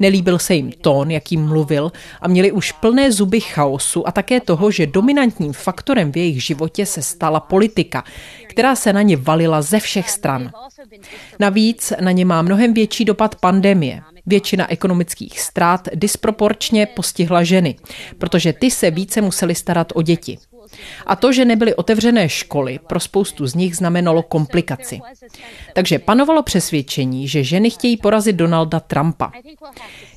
Nelíbil 0.00 0.38
se 0.38 0.54
jim 0.54 0.72
tón, 0.72 1.10
jakým 1.10 1.46
mluvil 1.46 1.92
a 2.20 2.28
měli 2.28 2.52
už 2.52 2.72
plné 2.72 3.12
zuby 3.12 3.40
chaosu 3.40 4.08
a 4.08 4.12
také 4.12 4.40
toho, 4.40 4.70
že 4.70 4.86
dominantním 4.86 5.52
faktorem 5.52 6.12
v 6.12 6.16
jejich 6.16 6.44
životě 6.44 6.86
se 6.86 7.02
stala 7.02 7.40
politika, 7.40 8.04
která 8.48 8.76
se 8.76 8.92
na 8.92 9.02
ně 9.02 9.16
valila 9.16 9.62
ze 9.62 9.80
všech 9.80 10.10
stran. 10.10 10.50
Navíc 11.38 11.92
na 12.00 12.10
ně 12.10 12.24
má 12.24 12.42
mnohem 12.42 12.74
větší 12.74 13.04
dopad 13.04 13.34
pandemie. 13.34 14.00
Většina 14.26 14.70
ekonomických 14.70 15.40
ztrát 15.40 15.88
disproporčně 15.94 16.86
postihla 16.86 17.44
ženy, 17.44 17.76
protože 18.18 18.52
ty 18.52 18.70
se 18.70 18.90
více 18.90 19.20
museli 19.20 19.54
starat 19.54 19.92
o 19.94 20.02
děti. 20.02 20.38
A 21.06 21.16
to, 21.16 21.32
že 21.32 21.44
nebyly 21.44 21.74
otevřené 21.74 22.28
školy, 22.28 22.78
pro 22.86 23.00
spoustu 23.00 23.46
z 23.46 23.54
nich 23.54 23.76
znamenalo 23.76 24.22
komplikaci. 24.22 25.00
Takže 25.74 25.98
panovalo 25.98 26.42
přesvědčení, 26.42 27.28
že 27.28 27.44
ženy 27.44 27.70
chtějí 27.70 27.96
porazit 27.96 28.36
Donalda 28.36 28.80
Trumpa. 28.80 29.32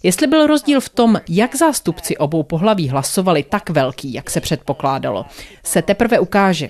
Jestli 0.04 0.28
byl 0.28 0.48
rozdíl 0.48 0.82
v 0.82 0.90
tom, 0.90 1.22
jak 1.30 1.56
zástupci 1.56 2.18
obou 2.18 2.44
pohlaví 2.44 2.90
hlasovali 2.90 3.44
tak 3.44 3.70
velký, 3.70 4.14
jak 4.14 4.30
se 4.30 4.42
předpokládalo, 4.42 5.26
se 5.64 5.82
teprve 5.82 6.20
ukáže. 6.20 6.70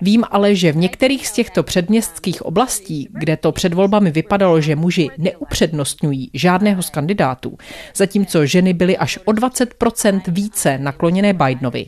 Vím 0.00 0.24
ale, 0.30 0.54
že 0.54 0.72
v 0.72 0.76
některých 0.76 1.28
z 1.28 1.32
těchto 1.32 1.62
předměstských 1.62 2.42
oblastí, 2.42 3.08
kde 3.10 3.36
to 3.36 3.52
před 3.52 3.74
volbami 3.74 4.10
vypadalo, 4.10 4.60
že 4.60 4.76
muži 4.76 5.08
neupřednostňují 5.18 6.30
žádného 6.34 6.82
z 6.82 6.90
kandidátů, 6.90 7.58
zatímco 7.94 8.46
ženy 8.46 8.72
byly 8.72 8.96
až 8.96 9.18
o 9.24 9.32
20% 9.32 10.20
více 10.28 10.78
nakloněné 10.78 11.32
Bidenovi, 11.32 11.86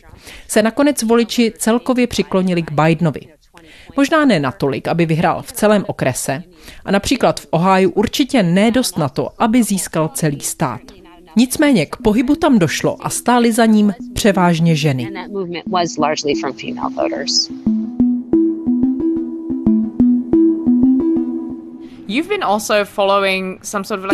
se 0.48 0.62
nakonec 0.62 1.02
voliči 1.02 1.52
celkově 1.58 2.06
přiklonili 2.06 2.62
k 2.62 2.72
Bidenovi. 2.72 3.20
Možná 3.96 4.24
ne 4.24 4.40
natolik, 4.40 4.88
aby 4.88 5.06
vyhrál 5.06 5.42
v 5.42 5.52
celém 5.52 5.84
okrese 5.88 6.42
a 6.84 6.90
například 6.90 7.40
v 7.40 7.46
Ohio 7.50 7.90
určitě 7.90 8.42
ne 8.42 8.70
dost 8.70 8.98
na 8.98 9.08
to, 9.08 9.28
aby 9.38 9.62
získal 9.62 10.08
celý 10.14 10.40
stát. 10.40 10.80
Nicméně 11.36 11.86
k 11.86 11.96
pohybu 11.96 12.34
tam 12.34 12.58
došlo 12.58 12.96
a 13.00 13.10
stály 13.10 13.52
za 13.52 13.66
ním 13.66 13.92
převážně 14.14 14.76
ženy. 14.76 15.10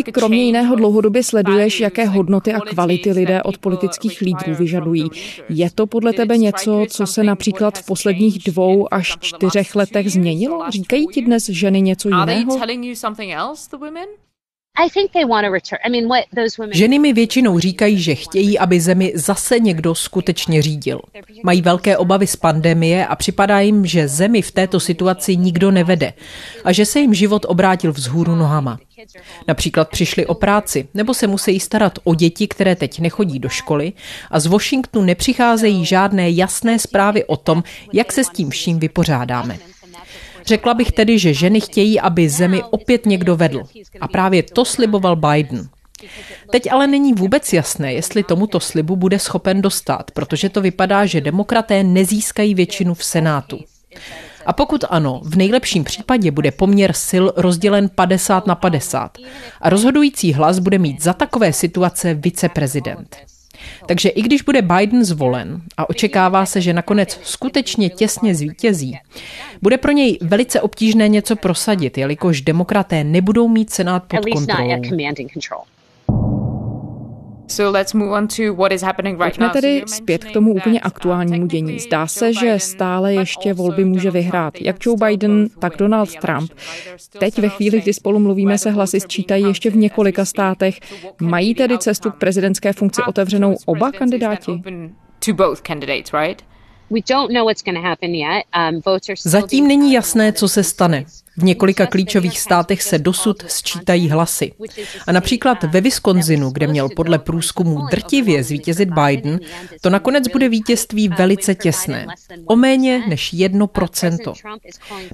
Ty 0.05 0.13
kromě 0.13 0.45
jiného 0.45 0.77
dlouhodobě 0.77 1.23
sleduješ, 1.23 1.81
jaké 1.81 2.05
hodnoty 2.07 2.53
a 2.53 2.61
kvality 2.61 3.13
lidé 3.13 3.43
od 3.43 3.59
politických 3.59 4.21
lídrů 4.21 4.55
vyžadují. 4.55 5.09
Je 5.49 5.71
to 5.71 5.87
podle 5.87 6.13
tebe 6.13 6.39
něco, 6.39 6.87
co 6.89 7.07
se 7.07 7.25
například 7.25 7.79
v 7.79 7.87
posledních 7.87 8.39
dvou 8.39 8.95
až 8.95 9.17
čtyřech 9.21 9.77
letech 9.77 10.13
změnilo? 10.13 10.65
Říkají 10.69 11.07
ti 11.07 11.23
dnes 11.23 11.49
ženy 11.49 11.81
něco 11.81 12.09
jiného? 12.09 12.59
Ženy 16.73 16.99
mi 16.99 17.13
většinou 17.13 17.59
říkají, 17.59 18.03
že 18.03 18.15
chtějí, 18.15 18.59
aby 18.59 18.81
zemi 18.81 19.13
zase 19.15 19.59
někdo 19.59 19.95
skutečně 19.95 20.63
řídil. 20.63 21.01
Mají 21.45 21.63
velké 21.63 21.97
obavy 21.97 22.27
z 22.27 22.37
pandemie 22.37 23.07
a 23.07 23.17
připadá 23.17 23.61
jim, 23.61 23.87
že 23.87 24.09
zemi 24.09 24.43
v 24.43 24.51
této 24.51 24.81
situaci 24.81 25.37
nikdo 25.37 25.71
nevede 25.71 26.13
a 26.65 26.73
že 26.73 26.87
se 26.87 27.01
jim 27.01 27.15
život 27.15 27.47
obrátil 27.49 27.93
vzhůru 27.93 28.37
nohama. 28.37 28.79
Například 29.49 29.89
přišli 29.89 30.27
o 30.27 30.35
práci 30.35 30.89
nebo 30.95 31.15
se 31.15 31.27
musí 31.27 31.61
starat 31.61 31.99
o 32.05 32.15
děti, 32.15 32.49
které 32.49 32.77
teď 32.77 33.01
nechodí 33.01 33.39
do 33.39 33.49
školy 33.49 33.93
a 34.31 34.41
z 34.41 34.47
Washingtonu 34.47 35.05
nepřicházejí 35.05 35.85
žádné 35.85 36.31
jasné 36.31 36.79
zprávy 36.79 37.25
o 37.25 37.37
tom, 37.37 37.63
jak 37.93 38.13
se 38.13 38.25
s 38.25 38.29
tím 38.29 38.51
vším 38.51 38.79
vypořádáme. 38.79 39.59
Řekla 40.47 40.75
bych 40.75 40.93
tedy, 40.93 41.19
že 41.19 41.35
ženy 41.35 41.61
chtějí, 41.61 42.01
aby 42.01 42.29
zemi 42.29 42.63
opět 42.71 43.07
někdo 43.07 43.37
vedl. 43.37 43.63
A 44.01 44.09
právě 44.09 44.43
to 44.43 44.65
sliboval 44.65 45.17
Biden. 45.17 45.69
Teď 46.51 46.73
ale 46.73 46.87
není 46.87 47.13
vůbec 47.13 47.53
jasné, 47.53 47.93
jestli 47.93 48.23
tomuto 48.23 48.61
slibu 48.61 48.97
bude 48.97 49.19
schopen 49.19 49.63
dostat, 49.63 50.11
protože 50.11 50.49
to 50.49 50.61
vypadá, 50.61 51.07
že 51.07 51.21
demokraté 51.21 51.85
nezískají 51.85 52.55
většinu 52.55 52.95
v 52.95 53.05
Senátu. 53.05 53.59
A 54.47 54.53
pokud 54.53 54.85
ano, 54.91 55.21
v 55.25 55.37
nejlepším 55.37 55.85
případě 55.85 56.31
bude 56.31 56.51
poměr 56.51 56.93
sil 57.09 57.25
rozdělen 57.37 57.89
50 57.95 58.47
na 58.47 58.55
50 58.55 59.19
a 59.61 59.71
rozhodující 59.71 60.33
hlas 60.33 60.59
bude 60.59 60.79
mít 60.79 61.03
za 61.03 61.13
takové 61.13 61.53
situace 61.53 62.15
viceprezident. 62.15 63.17
Takže 63.87 64.09
i 64.09 64.23
když 64.23 64.43
bude 64.43 64.63
Biden 64.63 65.05
zvolen 65.05 65.63
a 65.77 65.91
očekává 65.91 66.47
se, 66.47 66.61
že 66.61 66.73
nakonec 66.73 67.21
skutečně 67.23 67.91
těsně 67.91 68.35
zvítězí, 68.35 68.99
bude 69.63 69.79
pro 69.79 69.93
něj 69.93 70.19
velice 70.23 70.61
obtížné 70.61 71.09
něco 71.09 71.37
prosadit, 71.37 71.99
jelikož 71.99 72.41
demokraté 72.41 73.05
nebudou 73.05 73.49
mít 73.49 73.71
Senát 73.71 74.05
pod 74.05 74.21
kontrolou. 74.33 74.71
Pojďme 79.19 79.51
tedy 79.51 79.83
zpět 79.87 80.25
k 80.25 80.31
tomu 80.33 80.55
úplně 80.55 80.81
aktuálnímu 80.81 81.47
dění. 81.47 81.79
Zdá 81.79 82.07
se, 82.07 82.33
že 82.33 82.59
stále 82.59 83.15
ještě 83.15 83.55
volby 83.55 83.85
může 83.85 84.11
vyhrát 84.11 84.55
jak 84.61 84.77
Joe 84.87 84.97
Biden, 85.07 85.49
tak 85.59 85.77
Donald 85.77 86.17
Trump. 86.17 86.53
Teď 87.19 87.39
ve 87.39 87.49
chvíli, 87.49 87.81
kdy 87.81 87.95
spolu 87.95 88.19
mluvíme, 88.19 88.59
se 88.59 88.71
hlasy 88.71 89.01
sčítají 89.01 89.45
ještě 89.45 89.71
v 89.71 89.77
několika 89.77 90.25
státech. 90.25 90.81
Mají 91.21 91.55
tedy 91.55 91.79
cestu 91.79 92.11
k 92.11 92.15
prezidentské 92.17 92.73
funkci 92.73 93.03
otevřenou 93.09 93.57
oba 93.67 93.93
kandidáti? 93.93 94.51
Um, 94.51 94.97
Zatím 99.25 99.69
není 99.69 99.93
jasné, 99.93 100.33
co 100.33 100.49
se 100.49 100.63
stane. 100.63 101.05
V 101.37 101.43
několika 101.45 101.87
klíčových 101.87 102.41
státech 102.41 102.83
se 102.83 102.99
dosud 102.99 103.43
sčítají 103.47 104.09
hlasy. 104.11 104.53
A 105.07 105.13
například 105.13 105.65
ve 105.65 105.81
Wisconsinu, 105.81 106.51
kde 106.51 106.67
měl 106.67 106.89
podle 106.97 107.19
průzkumu 107.19 107.87
drtivě 107.91 108.45
zvítězit 108.45 108.89
Biden, 108.91 109.41
to 109.81 109.91
nakonec 109.91 110.29
bude 110.29 110.49
vítězství 110.49 111.09
velice 111.09 111.55
těsné. 111.55 112.07
O 112.45 112.57
méně 112.57 113.03
než 113.09 113.33
jedno 113.33 113.67
procento. 113.67 114.33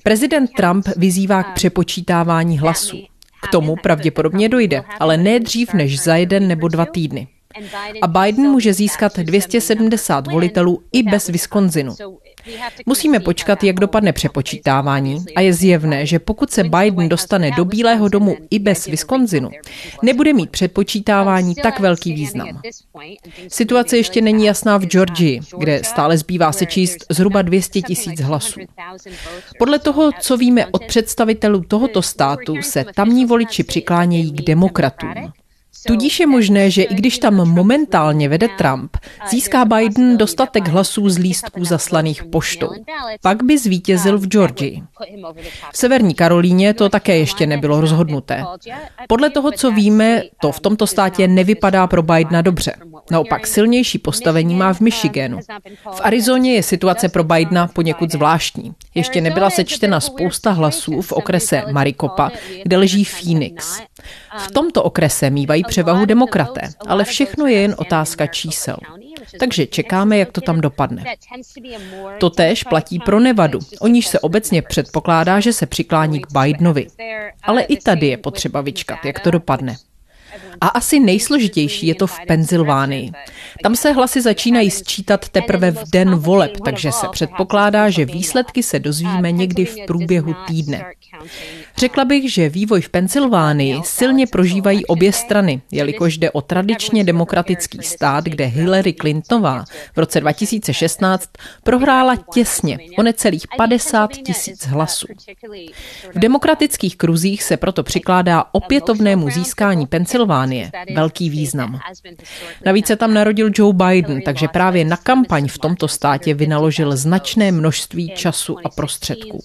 Prezident 0.03 0.51
Trump 0.57 0.89
vyzývá 0.97 1.43
k 1.43 1.55
přepočítávání 1.55 2.59
hlasů. 2.59 2.97
K 3.43 3.49
tomu 3.49 3.77
pravděpodobně 3.83 4.49
dojde, 4.49 4.83
ale 5.01 5.17
ne 5.17 5.41
dřív 5.41 5.75
než 5.75 6.01
za 6.01 6.17
jeden 6.17 6.49
nebo 6.49 6.69
dva 6.69 6.87
týdny. 6.87 7.29
A 8.03 8.07
Biden 8.07 8.51
může 8.51 8.75
získat 8.75 9.19
270 9.19 10.33
volitelů 10.33 10.83
i 10.93 11.03
bez 11.03 11.29
Wisconsinu. 11.29 11.95
Musíme 12.87 13.21
počkat, 13.21 13.65
jak 13.65 13.81
dopadne 13.81 14.13
přepočítávání 14.13 15.25
a 15.37 15.41
je 15.41 15.53
zjevné, 15.55 16.07
že 16.07 16.19
pokud 16.19 16.51
se 16.51 16.65
Biden 16.65 17.09
dostane 17.09 17.51
do 17.51 17.65
Bílého 17.65 18.09
domu 18.09 18.37
i 18.51 18.59
bez 18.59 18.87
Wisconsinu, 18.87 19.51
nebude 20.03 20.33
mít 20.33 20.51
přepočítávání 20.51 21.55
tak 21.55 21.81
velký 21.81 22.13
význam. 22.13 22.61
Situace 23.49 23.97
ještě 23.97 24.21
není 24.21 24.45
jasná 24.45 24.79
v 24.79 24.87
Georgii, 24.87 25.41
kde 25.59 25.85
stále 25.85 26.19
zbývá 26.19 26.53
se 26.53 26.67
číst 26.67 26.97
zhruba 27.11 27.43
200 27.43 27.83
tisíc 27.83 28.21
hlasů. 28.21 28.61
Podle 29.59 29.79
toho, 29.79 30.11
co 30.21 30.37
víme 30.37 30.67
od 30.67 30.85
představitelů 30.85 31.61
tohoto 31.61 32.03
státu, 32.03 32.57
se 32.61 32.85
tamní 32.95 33.27
voliči 33.27 33.65
přiklánějí 33.65 34.33
k 34.33 34.43
demokratům. 34.43 35.33
Tudíž 35.87 36.21
je 36.21 36.27
možné, 36.27 36.71
že 36.71 36.83
i 36.83 36.95
když 36.95 37.19
tam 37.19 37.35
momentálně 37.35 38.29
vede 38.29 38.49
Trump, 38.49 38.97
získá 39.31 39.65
Biden 39.65 40.17
dostatek 40.17 40.69
hlasů 40.69 41.11
z 41.11 41.19
lístků 41.19 41.65
zaslaných 41.65 42.25
poštou. 42.25 42.71
Pak 43.23 43.43
by 43.43 43.59
zvítězil 43.59 44.19
v 44.19 44.27
Georgii. 44.27 44.83
V 45.73 45.77
severní 45.77 46.15
Karolíně 46.15 46.75
to 46.75 46.89
také 46.89 47.19
ještě 47.19 47.47
nebylo 47.47 47.81
rozhodnuté. 47.81 48.45
Podle 49.09 49.31
toho, 49.31 49.53
co 49.53 49.71
víme, 49.71 50.23
to 50.41 50.53
v 50.53 50.61
tomto 50.61 50.87
státě 50.87 51.29
nevypadá 51.29 51.87
pro 51.87 52.03
Bidena 52.03 52.43
dobře. 52.43 52.73
Naopak 53.11 53.47
silnější 53.47 53.99
postavení 53.99 54.55
má 54.55 54.73
v 54.73 54.81
Michiganu. 54.81 55.39
V 55.93 56.01
Arizoně 56.03 56.55
je 56.55 56.63
situace 56.63 57.09
pro 57.09 57.25
Bidena 57.25 57.67
poněkud 57.67 58.13
zvláštní. 58.13 58.73
Ještě 58.95 59.21
nebyla 59.21 59.51
sečtena 59.51 60.01
spousta 60.01 60.51
hlasů 60.51 61.03
v 61.03 61.13
okrese 61.13 61.63
Maricopa, 61.71 62.31
kde 62.63 62.77
leží 62.77 63.05
Phoenix. 63.05 63.81
V 64.39 64.51
tomto 64.51 64.83
okrese 64.83 65.31
mývají 65.31 65.65
převahu 65.73 66.05
demokraté, 66.05 66.61
ale 66.87 67.05
všechno 67.05 67.47
je 67.47 67.59
jen 67.61 67.75
otázka 67.79 68.27
čísel. 68.27 68.77
Takže 69.39 69.67
čekáme, 69.67 70.19
jak 70.19 70.33
to 70.33 70.41
tam 70.41 70.61
dopadne. 70.61 71.05
To 72.19 72.31
též 72.31 72.65
platí 72.65 72.99
pro 72.99 73.21
Nevadu, 73.21 73.59
o 73.81 73.89
níž 73.89 74.07
se 74.07 74.21
obecně 74.21 74.63
předpokládá, 74.63 75.41
že 75.41 75.53
se 75.53 75.67
přiklání 75.67 76.21
k 76.21 76.27
Bidenovi. 76.33 76.87
Ale 77.43 77.63
i 77.63 77.77
tady 77.77 78.07
je 78.07 78.17
potřeba 78.17 78.61
vyčkat, 78.61 79.05
jak 79.05 79.21
to 79.21 79.31
dopadne. 79.31 79.77
A 80.61 80.69
asi 80.69 81.01
nejsložitější 81.01 81.87
je 81.87 81.95
to 81.95 82.07
v 82.07 82.19
Pensylvánii. 82.27 83.11
Tam 83.63 83.77
se 83.77 83.93
hlasy 83.93 84.21
začínají 84.21 84.71
sčítat 84.71 85.29
teprve 85.29 85.71
v 85.71 85.91
den 85.93 86.15
voleb, 86.15 86.53
takže 86.65 86.93
se 86.93 87.07
předpokládá, 87.13 87.91
že 87.91 88.05
výsledky 88.05 88.63
se 88.63 88.79
dozvíme 88.79 89.33
někdy 89.33 89.65
v 89.65 89.77
průběhu 89.87 90.35
týdne. 90.47 90.85
Řekla 91.77 92.05
bych, 92.05 92.33
že 92.33 92.49
vývoj 92.49 92.81
v 92.81 92.89
Pensylvánii 92.89 93.81
silně 93.85 94.27
prožívají 94.27 94.87
obě 94.87 95.13
strany, 95.13 95.63
jelikož 95.71 96.19
jde 96.19 96.31
o 96.31 96.41
tradičně 96.41 97.05
demokratický 97.05 97.79
stát, 97.83 98.25
kde 98.25 98.45
Hillary 98.45 98.93
Clintonová 98.93 99.65
v 99.95 99.99
roce 99.99 100.21
2016 100.21 101.31
prohrála 101.63 102.17
těsně 102.35 102.79
o 102.99 103.03
necelých 103.03 103.47
50 103.57 104.11
tisíc 104.13 104.67
hlasů. 104.67 105.07
V 106.15 106.19
demokratických 106.19 106.97
kruzích 106.97 107.43
se 107.43 107.57
proto 107.57 107.83
přikládá 107.83 108.45
opětovnému 108.53 109.31
získání 109.31 109.87
Pensylvánie 109.87 110.42
velký 110.95 111.31
význam. 111.31 111.81
Navíc 112.65 112.87
se 112.87 112.97
tam 112.97 113.15
narodil 113.15 113.51
Joe 113.55 113.75
Biden, 113.75 114.23
takže 114.23 114.49
právě 114.49 114.85
na 114.85 114.97
kampaň 114.97 115.49
v 115.49 115.59
tomto 115.59 115.89
státě 115.89 116.35
vynaložil 116.35 116.97
značné 116.97 117.53
množství 117.53 118.13
času 118.17 118.57
a 118.65 118.69
prostředků. 118.69 119.39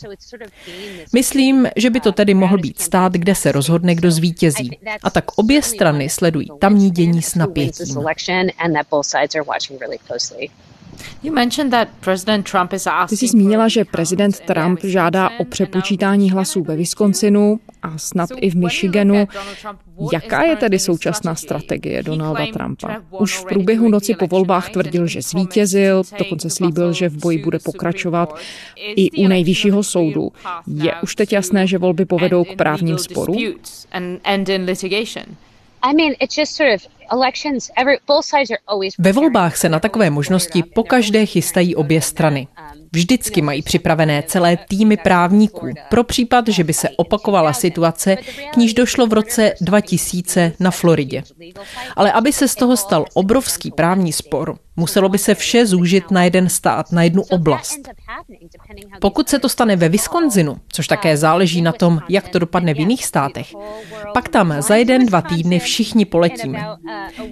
Myslím, 1.14 1.68
že 1.76 1.90
by 1.90 2.00
to 2.00 2.12
tedy 2.12 2.34
mohl 2.34 2.58
být 2.58 2.82
stát, 2.82 3.14
kde 3.14 3.36
se 3.36 3.52
rozhodne, 3.52 3.96
kdo 3.96 4.12
zvítězí. 4.12 4.80
A 5.04 5.10
tak 5.10 5.26
obě 5.38 5.62
strany 5.62 6.10
sledují 6.10 6.48
tamní 6.60 6.92
dění 6.92 7.22
s 7.22 7.36
napětím. 7.36 7.98
Ty 13.10 13.18
jsi 13.18 13.28
zmínila, 13.28 13.68
že 13.68 13.86
prezident 13.86 14.40
Trump 14.40 14.80
žádá 14.84 15.30
o 15.40 15.46
přepočítání 15.46 16.32
hlasů 16.32 16.64
ve 16.64 16.76
Wisconsinu 16.76 17.60
a 17.84 17.98
snad 17.98 18.30
i 18.36 18.50
v 18.50 18.56
Michiganu. 18.56 19.28
Jaká 20.14 20.44
je 20.44 20.56
tedy 20.56 20.80
současná 20.80 21.36
strategie 21.36 22.04
Donalda 22.04 22.46
Trumpa? 22.54 22.96
Už 23.20 23.38
v 23.38 23.46
průběhu 23.46 23.90
noci 23.90 24.16
po 24.16 24.28
volbách 24.28 24.70
tvrdil, 24.70 25.08
že 25.08 25.22
zvítězil, 25.22 26.04
dokonce 26.20 26.50
slíbil, 26.50 26.94
že 26.94 27.10
v 27.10 27.18
boji 27.18 27.38
bude 27.44 27.60
pokračovat 27.60 28.36
i 28.76 29.12
u 29.12 29.28
nejvyššího 29.28 29.84
soudu. 29.84 30.32
Je 30.68 30.94
už 31.04 31.16
teď 31.16 31.34
jasné, 31.34 31.68
že 31.68 31.78
volby 31.78 32.06
povedou 32.06 32.44
k 32.44 32.56
právním 32.56 32.98
sporům? 32.98 33.38
Ve 39.00 39.12
volbách 39.12 39.58
se 39.58 39.70
na 39.70 39.80
takové 39.80 40.10
možnosti 40.10 40.64
pokaždé 40.64 41.26
chystají 41.26 41.76
obě 41.76 42.02
strany. 42.02 42.48
Vždycky 42.94 43.42
mají 43.42 43.62
připravené 43.62 44.24
celé 44.28 44.58
týmy 44.58 44.98
právníků 44.98 45.70
pro 45.90 46.04
případ, 46.04 46.48
že 46.48 46.64
by 46.64 46.74
se 46.74 46.90
opakovala 46.90 47.54
situace, 47.54 48.16
k 48.54 48.58
níž 48.58 48.74
došlo 48.74 49.08
v 49.08 49.14
roce 49.14 49.54
2000 49.62 50.54
na 50.60 50.72
Floridě. 50.72 51.24
Ale 51.96 52.12
aby 52.12 52.34
se 52.34 52.48
z 52.48 52.56
toho 52.56 52.78
stal 52.78 53.06
obrovský 53.14 53.72
právní 53.72 54.14
spor, 54.14 54.58
muselo 54.76 55.10
by 55.10 55.18
se 55.18 55.36
vše 55.36 55.66
zúžit 55.66 56.12
na 56.12 56.24
jeden 56.24 56.50
stát, 56.50 56.92
na 56.92 57.04
jednu 57.04 57.24
oblast. 57.30 57.80
Pokud 59.02 59.30
se 59.30 59.40
to 59.40 59.50
stane 59.50 59.76
ve 59.76 59.90
Wisconsinu, 59.90 60.58
což 60.68 60.88
také 60.88 61.18
záleží 61.18 61.62
na 61.62 61.72
tom, 61.72 62.00
jak 62.10 62.28
to 62.28 62.40
dopadne 62.40 62.74
v 62.74 62.80
jiných 62.80 63.06
státech, 63.06 63.54
pak 64.14 64.30
tam 64.30 64.56
za 64.60 64.76
jeden, 64.76 65.06
dva 65.06 65.22
týdny 65.22 65.60
všichni 65.60 66.06
poletíme. 66.06 66.60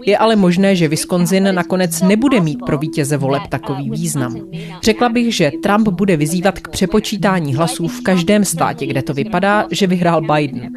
Je 0.06 0.18
ale 0.18 0.36
možné, 0.36 0.76
že 0.76 0.88
Wisconsin 0.88 1.56
nakonec 1.56 2.02
nebude 2.02 2.42
mít 2.42 2.60
pro 2.66 2.78
vítěze 2.78 3.18
voleb 3.18 3.44
takový 3.50 3.90
význam. 3.90 4.36
Řekla 4.84 5.10
bych, 5.10 5.36
že 5.36 5.52
Trump 5.64 5.88
bude 5.88 6.18
vyzývat 6.18 6.60
k 6.60 6.68
přepočítání 6.68 7.56
hlasů 7.56 7.88
v 7.88 8.02
každém 8.02 8.46
státě, 8.46 8.86
kde 8.86 9.04
to 9.04 9.14
vypadá, 9.14 9.68
že 9.72 9.88
vyhrál 9.88 10.22
Biden. 10.22 10.70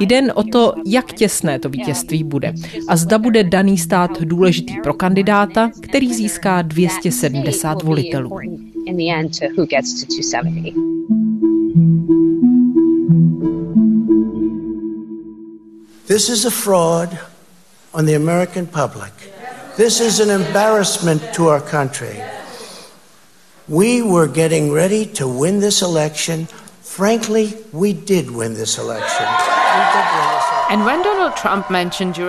Jde 0.00 0.32
o 0.32 0.42
to, 0.42 0.74
jak 0.86 1.12
těsné 1.12 1.58
to 1.58 1.68
vítězství 1.68 2.24
bude 2.24 2.54
a 2.88 2.96
zda 2.96 3.18
bude 3.18 3.44
daný 3.44 3.78
stát 3.78 4.22
důležitý 4.22 4.74
pro 4.82 4.94
kandidáta, 4.94 5.70
který 5.80 6.14
získá 6.14 6.62
270 6.62 7.82
volitelů. 7.82 8.38
This 16.12 16.28
is 16.28 16.44
a 16.44 16.50
fraud 16.50 17.18
on 17.94 18.04
the 18.04 18.12
American 18.12 18.66
public. 18.66 19.14
This 19.78 19.98
is 19.98 20.20
an 20.20 20.28
embarrassment 20.28 21.22
to 21.32 21.48
our 21.48 21.58
country. 21.58 22.22
We 23.66 24.02
were 24.02 24.28
getting 24.28 24.72
ready 24.72 25.06
to 25.14 25.26
win 25.26 25.60
this 25.60 25.80
election. 25.80 26.48
Frankly, 26.82 27.54
we 27.72 27.94
did 27.94 28.30
win 28.30 28.52
this 28.52 28.76
election. 28.76 29.24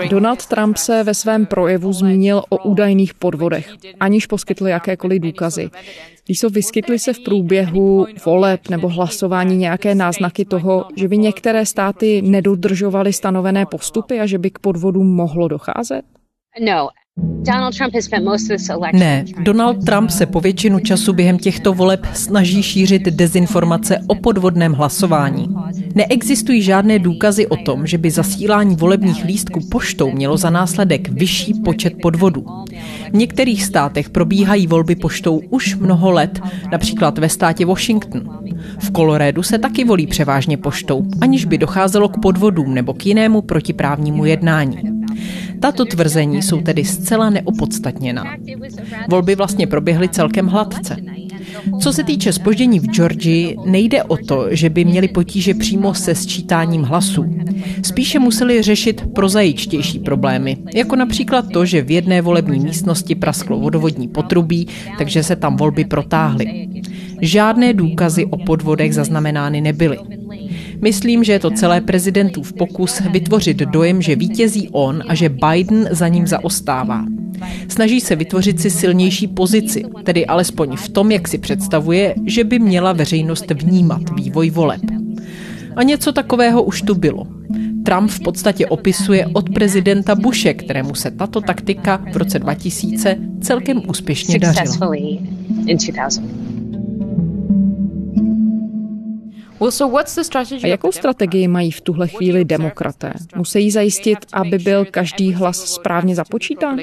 Donald 0.09 0.45
Trump 0.45 0.77
se 0.77 1.03
ve 1.03 1.13
svém 1.13 1.45
projevu 1.45 1.93
zmínil 1.93 2.43
o 2.49 2.57
údajných 2.57 3.13
podvodech, 3.13 3.69
aniž 3.99 4.25
poskytl 4.25 4.67
jakékoliv 4.67 5.21
důkazy. 5.21 5.69
Líso, 6.29 6.49
vyskytly 6.49 6.99
se 6.99 7.13
v 7.13 7.19
průběhu 7.19 8.05
voleb 8.25 8.69
nebo 8.69 8.87
hlasování 8.89 9.57
nějaké 9.57 9.95
náznaky 9.95 10.45
toho, 10.45 10.85
že 10.95 11.07
by 11.07 11.17
některé 11.17 11.65
státy 11.65 12.21
nedodržovaly 12.21 13.13
stanovené 13.13 13.65
postupy 13.65 14.19
a 14.19 14.25
že 14.25 14.37
by 14.37 14.51
k 14.51 14.59
podvodům 14.59 15.15
mohlo 15.15 15.47
docházet? 15.47 16.05
Ne, 18.93 19.25
Donald 19.39 19.85
Trump 19.85 20.09
se 20.09 20.25
po 20.25 20.41
většinu 20.41 20.79
času 20.79 21.13
během 21.13 21.37
těchto 21.39 21.73
voleb 21.73 22.05
snaží 22.13 22.63
šířit 22.63 23.01
dezinformace 23.01 23.99
o 24.07 24.15
podvodném 24.15 24.73
hlasování. 24.73 25.55
Neexistují 25.95 26.61
žádné 26.61 26.99
důkazy 26.99 27.47
o 27.47 27.57
tom, 27.57 27.87
že 27.87 27.97
by 27.97 28.11
zasílání 28.11 28.75
volebních 28.75 29.23
lístků 29.23 29.59
poštou 29.71 30.11
mělo 30.11 30.37
za 30.37 30.49
následek 30.49 31.09
vyšší 31.09 31.53
počet 31.53 31.93
podvodů. 32.01 32.45
V 33.11 33.15
některých 33.15 33.63
státech 33.63 34.09
probíhají 34.09 34.67
volby 34.67 34.95
poštou 34.95 35.41
už 35.49 35.75
mnoho 35.75 36.11
let, 36.11 36.39
například 36.71 37.17
ve 37.17 37.29
státě 37.29 37.65
Washington. 37.65 38.39
V 38.79 38.91
Kolorédu 38.91 39.43
se 39.43 39.57
taky 39.57 39.83
volí 39.83 40.07
převážně 40.07 40.57
poštou, 40.57 41.05
aniž 41.21 41.45
by 41.45 41.57
docházelo 41.57 42.09
k 42.09 42.21
podvodům 42.21 42.73
nebo 42.73 42.93
k 42.93 43.05
jinému 43.05 43.41
protiprávnímu 43.41 44.25
jednání. 44.25 45.03
Tato 45.63 45.85
tvrzení 45.85 46.41
jsou 46.41 46.61
tedy 46.61 46.85
zcela 46.85 47.29
neopodstatněná. 47.29 48.23
Volby 49.09 49.35
vlastně 49.35 49.67
proběhly 49.67 50.09
celkem 50.09 50.47
hladce. 50.47 50.95
Co 51.79 51.93
se 51.93 52.03
týče 52.03 52.33
spoždění 52.33 52.79
v 52.79 52.87
Georgii, 52.87 53.57
nejde 53.65 54.03
o 54.03 54.17
to, 54.17 54.47
že 54.51 54.69
by 54.69 54.85
měli 54.85 55.07
potíže 55.07 55.53
přímo 55.53 55.93
se 55.93 56.15
sčítáním 56.15 56.83
hlasů. 56.83 57.35
Spíše 57.83 58.19
museli 58.19 58.61
řešit 58.61 59.03
prozajičtější 59.15 59.99
problémy, 59.99 60.57
jako 60.75 60.95
například 60.95 61.45
to, 61.53 61.65
že 61.65 61.81
v 61.81 61.91
jedné 61.91 62.21
volební 62.21 62.59
místnosti 62.59 63.15
prasklo 63.15 63.59
vodovodní 63.59 64.07
potrubí, 64.07 64.67
takže 64.97 65.23
se 65.23 65.35
tam 65.35 65.57
volby 65.57 65.85
protáhly. 65.85 66.67
Žádné 67.21 67.73
důkazy 67.73 68.25
o 68.25 68.37
podvodech 68.37 68.93
zaznamenány 68.93 69.61
nebyly. 69.61 69.97
Myslím, 70.83 71.23
že 71.23 71.31
je 71.31 71.39
to 71.39 71.51
celé 71.51 71.81
prezidentův 71.81 72.53
pokus 72.53 73.01
vytvořit 73.11 73.57
dojem, 73.57 74.01
že 74.01 74.15
vítězí 74.15 74.69
on 74.71 75.03
a 75.07 75.15
že 75.15 75.29
Biden 75.29 75.87
za 75.91 76.07
ním 76.07 76.27
zaostává. 76.27 77.05
Snaží 77.67 78.01
se 78.01 78.15
vytvořit 78.15 78.61
si 78.61 78.69
silnější 78.69 79.27
pozici, 79.27 79.83
tedy 80.03 80.25
alespoň 80.25 80.75
v 80.75 80.89
tom, 80.89 81.11
jak 81.11 81.27
si 81.27 81.37
představuje, 81.37 82.15
že 82.25 82.43
by 82.43 82.59
měla 82.59 82.93
veřejnost 82.93 83.51
vnímat 83.51 84.01
vývoj 84.15 84.49
voleb. 84.49 84.81
A 85.75 85.83
něco 85.83 86.11
takového 86.11 86.63
už 86.63 86.81
tu 86.81 86.95
bylo. 86.95 87.27
Trump 87.85 88.11
v 88.11 88.19
podstatě 88.19 88.67
opisuje 88.67 89.27
od 89.33 89.49
prezidenta 89.49 90.15
Bushe, 90.15 90.53
kterému 90.53 90.95
se 90.95 91.11
tato 91.11 91.41
taktika 91.41 92.01
v 92.11 92.17
roce 92.17 92.39
2000 92.39 93.17
celkem 93.41 93.81
úspěšně 93.87 94.39
dařila. 94.39 94.93
A 100.63 100.67
jakou 100.67 100.91
strategii 100.91 101.47
mají 101.47 101.71
v 101.71 101.81
tuhle 101.81 102.07
chvíli 102.07 102.45
demokraté? 102.45 103.13
Musí 103.35 103.71
zajistit, 103.71 104.17
aby 104.33 104.57
byl 104.57 104.85
každý 104.85 105.33
hlas 105.33 105.57
správně 105.57 106.15
započítán? 106.15 106.79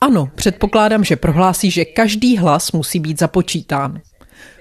Ano, 0.00 0.28
předpokládám, 0.34 1.04
že 1.04 1.16
prohlásí, 1.16 1.70
že 1.70 1.84
každý 1.84 2.36
hlas 2.36 2.72
musí 2.72 3.00
být 3.00 3.18
započítán. 3.18 4.00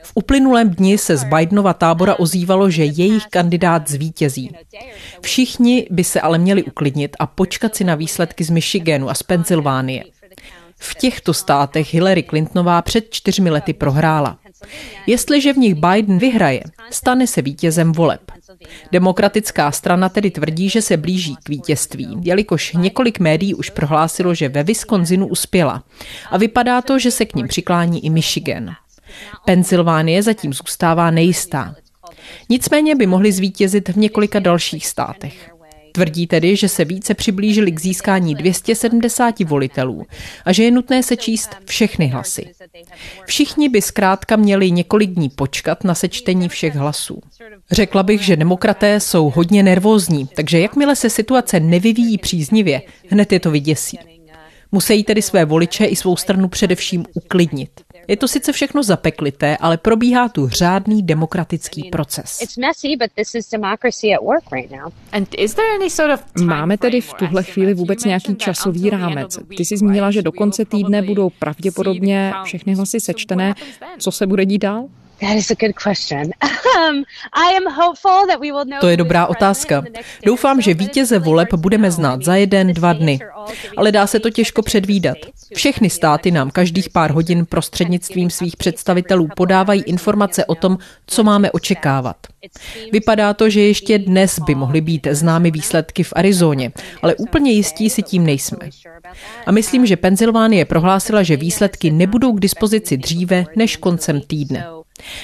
V 0.04 0.12
uplynulém 0.16 0.70
dni 0.70 0.98
se 0.98 1.18
z 1.18 1.24
Bidenova 1.24 1.74
tábora 1.74 2.20
ozývalo, 2.20 2.70
že 2.70 2.86
jejich 2.86 3.26
kandidát 3.30 3.90
zvítězí. 3.90 4.52
Všichni 5.22 5.88
by 5.90 6.04
se 6.04 6.22
ale 6.22 6.38
měli 6.38 6.64
uklidnit 6.64 7.16
a 7.20 7.28
počkat 7.28 7.76
si 7.76 7.84
na 7.84 7.96
výsledky 7.96 8.44
z 8.44 8.50
Michiganu 8.50 9.10
a 9.10 9.14
z 9.14 9.24
Pensylvánie. 9.24 10.04
V 10.78 10.96
těchto 10.96 11.34
státech 11.34 11.94
Hillary 11.94 12.24
Clintonová 12.24 12.82
před 12.82 13.06
čtyřmi 13.10 13.50
lety 13.50 13.74
prohrála. 13.74 14.38
Jestliže 15.08 15.54
v 15.54 15.58
nich 15.58 15.76
Biden 15.76 16.18
vyhraje, 16.18 16.64
stane 16.92 17.28
se 17.28 17.42
vítězem 17.42 17.92
voleb. 17.92 18.32
Demokratická 18.92 19.72
strana 19.72 20.10
tedy 20.10 20.32
tvrdí, 20.32 20.70
že 20.70 20.82
se 20.82 20.98
blíží 20.98 21.36
k 21.44 21.50
vítězství, 21.50 22.18
jelikož 22.22 22.74
několik 22.74 23.20
médií 23.20 23.54
už 23.54 23.70
prohlásilo, 23.70 24.34
že 24.34 24.50
ve 24.50 24.64
Wisconsinu 24.64 25.28
uspěla. 25.28 25.84
A 26.32 26.38
vypadá 26.38 26.82
to, 26.82 27.00
že 27.00 27.12
se 27.12 27.26
k 27.26 27.36
ním 27.36 27.48
přiklání 27.48 28.06
i 28.06 28.10
Michigan. 28.10 28.70
Pensylvánie 29.46 30.24
zatím 30.24 30.54
zůstává 30.54 31.12
nejistá. 31.12 31.76
Nicméně 32.50 32.96
by 32.96 33.08
mohli 33.08 33.32
zvítězit 33.32 33.90
v 33.90 33.98
několika 33.98 34.40
dalších 34.40 34.88
státech. 34.88 35.53
Tvrdí 35.96 36.28
tedy, 36.28 36.56
že 36.56 36.70
se 36.70 36.86
více 36.86 37.14
přiblížili 37.14 37.72
k 37.72 37.80
získání 37.80 38.36
270 38.36 39.40
volitelů 39.40 40.06
a 40.46 40.52
že 40.52 40.64
je 40.64 40.72
nutné 40.72 41.04
sečíst 41.04 41.50
všechny 41.66 42.08
hlasy. 42.08 42.46
Všichni 43.26 43.70
by 43.70 43.82
zkrátka 43.82 44.36
měli 44.36 44.72
několik 44.72 45.10
dní 45.10 45.30
počkat 45.30 45.84
na 45.84 45.96
sečtení 45.96 46.50
všech 46.50 46.76
hlasů. 46.76 47.22
Řekla 47.72 48.04
bych, 48.04 48.22
že 48.22 48.36
demokraté 48.36 49.00
jsou 49.00 49.30
hodně 49.30 49.64
nervózní, 49.64 50.28
takže 50.36 50.60
jakmile 50.60 50.96
se 50.96 51.10
situace 51.10 51.60
nevyvíjí 51.60 52.18
příznivě, 52.18 52.82
hned 53.10 53.32
je 53.32 53.40
to 53.40 53.52
vyděsí. 53.52 54.00
Musí 54.72 55.04
tedy 55.04 55.22
své 55.22 55.46
voliče 55.46 55.86
i 55.86 55.96
svou 55.96 56.16
stranu 56.16 56.48
především 56.48 57.06
uklidnit. 57.14 57.70
Je 58.08 58.18
to 58.18 58.28
sice 58.28 58.52
všechno 58.52 58.84
zapeklité, 58.84 59.58
ale 59.58 59.78
probíhá 59.78 60.30
tu 60.30 60.50
řádný 60.50 61.04
demokratický 61.04 61.90
proces. 61.90 62.40
Máme 66.44 66.78
tedy 66.78 67.02
v 67.02 67.14
tuhle 67.14 67.44
chvíli 67.44 67.74
vůbec 67.74 68.04
nějaký 68.04 68.36
časový 68.36 68.90
rámec. 68.90 69.40
Ty 69.58 69.66
jsi 69.66 69.78
zmínila, 69.78 70.12
že 70.12 70.22
do 70.22 70.32
konce 70.32 70.66
týdne 70.66 71.02
budou 71.02 71.30
pravděpodobně 71.30 72.34
všechny 72.44 72.76
hlasy 72.76 73.00
sečtené. 73.00 73.54
Co 74.00 74.12
se 74.12 74.28
bude 74.28 74.46
dít 74.46 74.62
dál? 74.62 74.88
Um, 76.90 77.04
to 78.80 78.88
je 78.88 78.98
dobrá 78.98 79.28
otázka. 79.28 79.84
Doufám, 80.26 80.62
že 80.62 80.74
vítěze 80.74 81.20
voleb 81.20 81.54
budeme 81.54 81.92
znát 81.92 82.24
za 82.24 82.36
jeden, 82.36 82.74
dva 82.74 82.94
dny. 82.94 83.20
Ale 83.78 83.92
dá 83.92 84.08
se 84.08 84.20
to 84.20 84.30
těžko 84.30 84.62
předvídat. 84.62 85.18
Všechny 85.56 85.90
státy 85.90 86.32
nám 86.32 86.52
každých 86.52 86.90
pár 86.90 87.12
hodin 87.12 87.46
prostřednictvím 87.46 88.30
svých 88.30 88.58
představitelů 88.58 89.28
podávají 89.36 89.82
informace 89.82 90.46
o 90.46 90.56
tom, 90.56 90.78
co 91.08 91.24
máme 91.24 91.52
očekávat. 91.52 92.16
Vypadá 92.92 93.34
to, 93.34 93.50
že 93.50 93.62
ještě 93.62 94.00
dnes 94.00 94.40
by 94.40 94.56
mohly 94.56 94.82
být 94.82 95.08
známy 95.12 95.52
výsledky 95.52 96.04
v 96.04 96.14
Arizóně, 96.16 96.72
ale 97.02 97.16
úplně 97.16 97.52
jistí 97.52 97.90
si 97.90 98.02
tím 98.02 98.26
nejsme. 98.26 98.70
A 99.46 99.52
myslím, 99.52 99.86
že 99.86 99.98
Pensylvánie 99.98 100.66
prohlásila, 100.66 101.24
že 101.24 101.38
výsledky 101.38 101.92
nebudou 101.92 102.34
k 102.34 102.40
dispozici 102.40 102.98
dříve 102.98 103.46
než 103.56 103.78
koncem 103.78 104.22
týdne. 104.22 104.83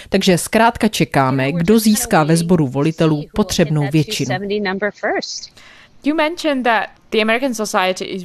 Takže 0.10 0.38
zkrátka 0.38 0.88
čekáme, 0.88 1.52
kdo 1.52 1.80
získá 1.80 2.24
ve 2.24 2.38
sboru 2.38 2.68
volitelů 2.68 3.24
potřebnou 3.36 3.88
většinu. 3.92 4.36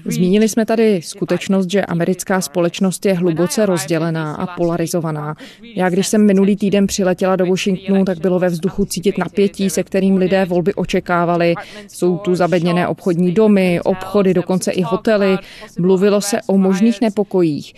Zmínili 0.06 0.48
jsme 0.48 0.66
tady 0.66 1.02
skutečnost, 1.02 1.70
že 1.70 1.84
americká 1.84 2.40
společnost 2.40 3.06
je 3.06 3.14
hluboce 3.14 3.66
rozdělená 3.66 4.34
a 4.34 4.46
polarizovaná. 4.46 5.34
Já 5.76 5.90
když 5.90 6.06
jsem 6.06 6.26
minulý 6.26 6.56
týden 6.56 6.86
přiletěla 6.86 7.36
do 7.36 7.46
Washingtonu, 7.46 8.04
tak 8.04 8.18
bylo 8.18 8.38
ve 8.38 8.48
vzduchu 8.48 8.84
cítit 8.84 9.18
napětí, 9.18 9.70
se 9.70 9.82
kterým 9.82 10.16
lidé 10.16 10.44
volby 10.44 10.74
očekávali. 10.74 11.54
Jsou 11.88 12.18
tu 12.18 12.34
zabedněné 12.34 12.88
obchodní 12.88 13.32
domy, 13.32 13.80
obchody, 13.84 14.34
dokonce 14.34 14.72
i 14.72 14.82
hotely. 14.82 15.36
Mluvilo 15.78 16.20
se 16.20 16.40
o 16.46 16.58
možných 16.58 17.00
nepokojích. 17.00 17.74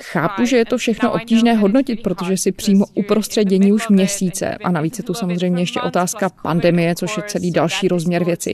Chápu, 0.00 0.44
že 0.44 0.56
je 0.56 0.64
to 0.64 0.78
všechno 0.78 1.12
obtížné 1.12 1.54
hodnotit, 1.54 2.02
protože 2.02 2.36
si 2.36 2.52
přímo 2.52 2.84
uprostřed 2.94 3.44
dění 3.44 3.72
už 3.72 3.88
měsíce 3.88 4.54
a 4.64 4.70
navíc 4.70 4.98
je 4.98 5.04
tu 5.04 5.14
samozřejmě 5.14 5.62
ještě 5.62 5.80
otázka 5.80 6.28
pandemie, 6.42 6.94
což 6.94 7.16
je 7.16 7.22
celý 7.22 7.50
další 7.50 7.88
rozměr 7.88 8.24
věci. 8.24 8.52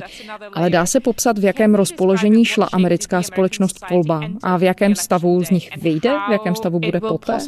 Ale 0.54 0.70
dá 0.70 0.86
se 0.86 1.00
popsat, 1.00 1.38
v 1.38 1.44
jakém 1.44 1.74
rozpoložení 1.74 2.44
šla 2.44 2.68
americká 2.72 3.22
společnost 3.22 3.78
k 3.78 3.90
volbám 3.90 4.38
a 4.42 4.56
v 4.56 4.62
jakém 4.62 4.94
stavu 4.94 5.44
z 5.44 5.50
nich 5.50 5.76
vyjde, 5.76 6.10
v 6.28 6.32
jakém 6.32 6.54
stavu 6.54 6.80
bude 6.80 7.00
poté? 7.00 7.38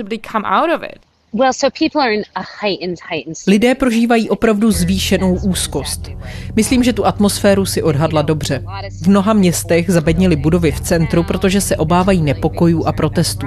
Lidé 3.46 3.74
prožívají 3.74 4.30
opravdu 4.30 4.70
zvýšenou 4.70 5.34
úzkost. 5.34 6.10
Myslím, 6.56 6.84
že 6.84 6.92
tu 6.92 7.06
atmosféru 7.06 7.66
si 7.66 7.82
odhadla 7.82 8.22
dobře. 8.22 8.64
V 9.02 9.08
mnoha 9.08 9.32
městech 9.32 9.90
zabednili 9.90 10.36
budovy 10.36 10.72
v 10.72 10.80
centru, 10.80 11.22
protože 11.22 11.60
se 11.60 11.76
obávají 11.76 12.22
nepokojů 12.22 12.84
a 12.84 12.92
protestů. 12.92 13.46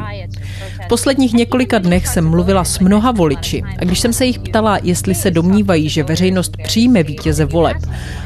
V 0.86 0.88
posledních 0.88 1.34
několika 1.34 1.78
dnech 1.78 2.08
jsem 2.08 2.30
mluvila 2.30 2.64
s 2.64 2.80
mnoha 2.80 3.12
voliči 3.12 3.64
a 3.80 3.86
když 3.86 4.00
jsem 4.00 4.14
se 4.14 4.26
jich 4.26 4.40
ptala, 4.40 4.80
jestli 4.84 5.16
se 5.16 5.32
domnívají, 5.32 5.90
že 5.90 6.04
veřejnost 6.04 6.58
přijme 6.64 7.04
vítěze 7.04 7.46
voleb, 7.46 7.78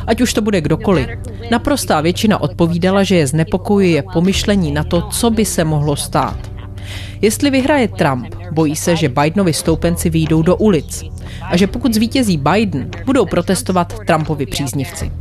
ať 0.08 0.22
už 0.22 0.34
to 0.34 0.42
bude 0.42 0.62
kdokoliv, 0.62 1.08
naprostá 1.52 2.02
většina 2.02 2.42
odpovídala, 2.42 3.04
že 3.04 3.16
je 3.16 3.28
znepokojuje 3.28 4.04
pomyšlení 4.14 4.72
na 4.72 4.84
to, 4.84 5.02
co 5.02 5.30
by 5.30 5.46
se 5.46 5.64
mohlo 5.64 5.96
stát. 5.96 6.51
Jestli 7.22 7.50
vyhraje 7.50 7.88
Trump, 7.88 8.36
bojí 8.52 8.76
se, 8.76 8.96
že 8.96 9.10
Bidenovi 9.10 9.54
stoupenci 9.54 10.10
výjdou 10.10 10.42
do 10.42 10.56
ulic 10.56 11.04
a 11.42 11.58
že 11.58 11.68
pokud 11.68 11.94
zvítězí 11.94 12.38
Biden, 12.38 12.90
budou 13.06 13.26
protestovat 13.26 14.00
Trumpovi 14.08 14.46
příznivci. 14.46 15.12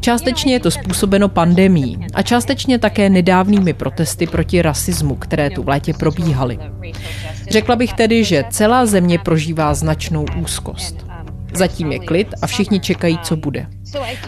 Částečně 0.00 0.52
je 0.52 0.60
to 0.60 0.70
způsobeno 0.70 1.28
pandemí 1.28 2.06
a 2.14 2.22
částečně 2.22 2.78
také 2.78 3.10
nedávnými 3.10 3.72
protesty 3.72 4.26
proti 4.26 4.62
rasismu, 4.62 5.16
které 5.16 5.50
tu 5.50 5.62
v 5.62 5.68
létě 5.68 5.94
probíhaly. 5.94 6.58
Řekla 7.50 7.76
bych 7.76 7.92
tedy, 7.92 8.24
že 8.24 8.44
celá 8.50 8.86
země 8.86 9.18
prožívá 9.18 9.74
značnou 9.74 10.26
úzkost. 10.42 11.06
Zatím 11.54 11.92
je 11.92 11.98
klid 11.98 12.28
a 12.42 12.46
všichni 12.46 12.80
čekají, 12.80 13.18
co 13.22 13.36
bude. 13.36 13.66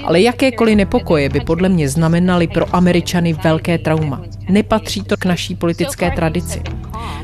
Ale 0.05 0.21
jakékoliv 0.21 0.77
nepokoje 0.77 1.29
by 1.29 1.41
podle 1.41 1.69
mě 1.69 1.89
znamenaly 1.89 2.47
pro 2.47 2.77
Američany 2.77 3.33
velké 3.33 3.79
trauma. 3.79 4.23
Nepatří 4.49 5.03
to 5.03 5.17
k 5.17 5.25
naší 5.25 5.55
politické 5.55 6.11
tradici. 6.11 6.63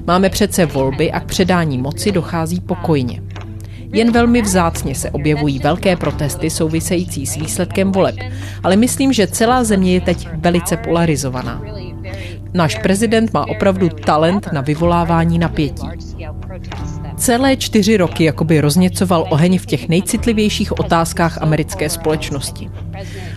Máme 0.07 0.29
přece 0.29 0.67
volby 0.67 1.13
a 1.13 1.21
k 1.21 1.25
předání 1.25 1.79
moci 1.79 2.13
dochází 2.13 2.61
pokojně. 2.61 3.23
Jen 3.93 4.13
velmi 4.13 4.43
vzácně 4.43 4.95
se 4.95 5.11
objevují 5.11 5.59
velké 5.59 5.97
protesty 5.97 6.51
související 6.51 7.27
s 7.27 7.37
výsledkem 7.37 7.93
voleb, 7.93 8.17
ale 8.63 8.77
myslím, 8.77 9.13
že 9.13 9.27
celá 9.27 9.65
země 9.65 9.95
je 9.95 10.01
teď 10.01 10.29
velice 10.35 10.77
polarizovaná. 10.77 11.63
Náš 12.55 12.79
prezident 12.79 13.33
má 13.33 13.49
opravdu 13.49 13.89
talent 13.89 14.49
na 14.53 14.61
vyvolávání 14.61 15.39
napětí. 15.39 15.87
Celé 17.21 17.57
čtyři 17.57 17.97
roky 17.97 18.25
jakoby 18.25 18.61
rozněcoval 18.61 19.27
oheň 19.31 19.59
v 19.59 19.67
těch 19.67 19.89
nejcitlivějších 19.89 20.81
otázkách 20.81 21.43
americké 21.43 21.91
společnosti. 21.91 22.71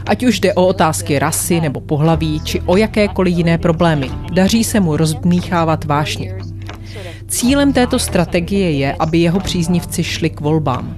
Ať 0.06 0.24
už 0.24 0.40
jde 0.40 0.54
o 0.54 0.68
otázky 0.68 1.20
rasy 1.20 1.62
nebo 1.62 1.82
pohlaví, 1.82 2.42
či 2.44 2.62
o 2.62 2.78
jakékoliv 2.78 3.38
jiné 3.38 3.58
problémy, 3.58 4.12
daří 4.34 4.64
se 4.64 4.80
mu 4.80 4.98
rozdmíchávat 4.98 5.86
vášně. 5.86 6.36
Cílem 7.28 7.74
této 7.74 8.00
strategie 8.00 8.72
je, 8.72 8.96
aby 9.00 9.18
jeho 9.18 9.40
příznivci 9.40 10.04
šli 10.04 10.30
k 10.30 10.42
volbám. 10.42 10.98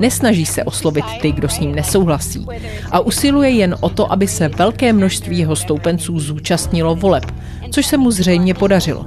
Nesnaží 0.00 0.46
se 0.46 0.64
oslovit 0.64 1.04
ty, 1.22 1.32
kdo 1.32 1.48
s 1.48 1.60
ním 1.60 1.74
nesouhlasí 1.74 2.46
a 2.90 3.00
usiluje 3.00 3.50
jen 3.50 3.76
o 3.80 3.88
to, 3.88 4.12
aby 4.12 4.28
se 4.28 4.48
velké 4.48 4.92
množství 4.92 5.38
jeho 5.38 5.56
stoupenců 5.56 6.20
zúčastnilo 6.20 6.94
voleb, 6.94 7.24
což 7.70 7.86
se 7.86 7.96
mu 7.96 8.10
zřejmě 8.10 8.54
podařilo. 8.54 9.06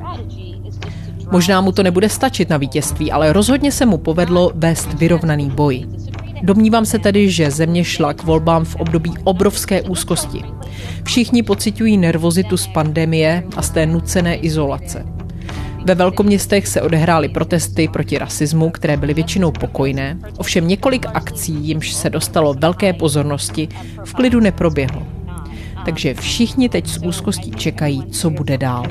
Možná 1.31 1.62
mu 1.62 1.71
to 1.71 1.83
nebude 1.83 2.09
stačit 2.09 2.49
na 2.49 2.57
vítězství, 2.57 3.12
ale 3.12 3.33
rozhodně 3.33 3.71
se 3.71 3.86
mu 3.86 3.97
povedlo 3.97 4.51
vést 4.55 4.93
vyrovnaný 4.93 5.49
boj. 5.49 5.86
Domnívám 6.43 6.86
se 6.86 6.99
tedy, 6.99 7.31
že 7.31 7.51
země 7.51 7.83
šla 7.83 8.13
k 8.13 8.23
volbám 8.23 8.65
v 8.65 8.75
období 8.75 9.13
obrovské 9.23 9.81
úzkosti. 9.81 10.43
Všichni 11.03 11.43
pocitují 11.43 11.97
nervozitu 11.97 12.57
z 12.57 12.67
pandemie 12.67 13.43
a 13.57 13.62
z 13.62 13.69
té 13.69 13.86
nucené 13.86 14.36
izolace. 14.36 15.05
Ve 15.86 15.95
velkoměstech 15.95 16.67
se 16.67 16.81
odehrály 16.81 17.29
protesty 17.29 17.88
proti 17.88 18.17
rasismu, 18.17 18.69
které 18.69 18.97
byly 18.97 19.13
většinou 19.13 19.51
pokojné, 19.51 20.17
ovšem 20.38 20.67
několik 20.67 21.05
akcí, 21.13 21.53
jimž 21.53 21.93
se 21.93 22.09
dostalo 22.09 22.53
velké 22.53 22.93
pozornosti, 22.93 23.67
v 24.05 24.13
klidu 24.13 24.39
neproběhlo. 24.39 25.22
Takže 25.86 26.13
všichni 26.13 26.69
teď 26.69 26.88
s 26.88 27.06
úzkostí 27.06 27.52
čekají, 27.52 28.06
co 28.12 28.30
bude 28.30 28.58
dál. 28.58 28.86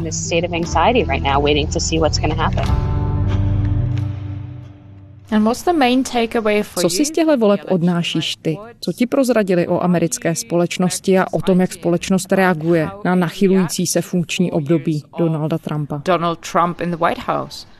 Co 6.81 6.91
si 6.91 7.05
z 7.05 7.11
těchto 7.11 7.37
voleb 7.37 7.61
odnášíš 7.69 8.37
ty? 8.37 8.59
Co 8.81 8.93
ti 8.93 9.07
prozradili 9.07 9.69
o 9.69 9.83
americké 9.83 10.35
společnosti 10.35 11.19
a 11.19 11.27
o 11.33 11.43
tom, 11.43 11.61
jak 11.61 11.73
společnost 11.73 12.33
reaguje 12.33 12.89
na 13.05 13.15
nachylující 13.15 13.87
se 13.87 14.03
funkční 14.03 14.53
období 14.53 15.03
Donalda 15.19 15.59
Trumpa? 15.59 16.03
Donald 16.05 16.51
Trump 16.53 16.81
in 16.81 16.91
the 16.91 16.97
White 16.97 17.23
House. 17.27 17.72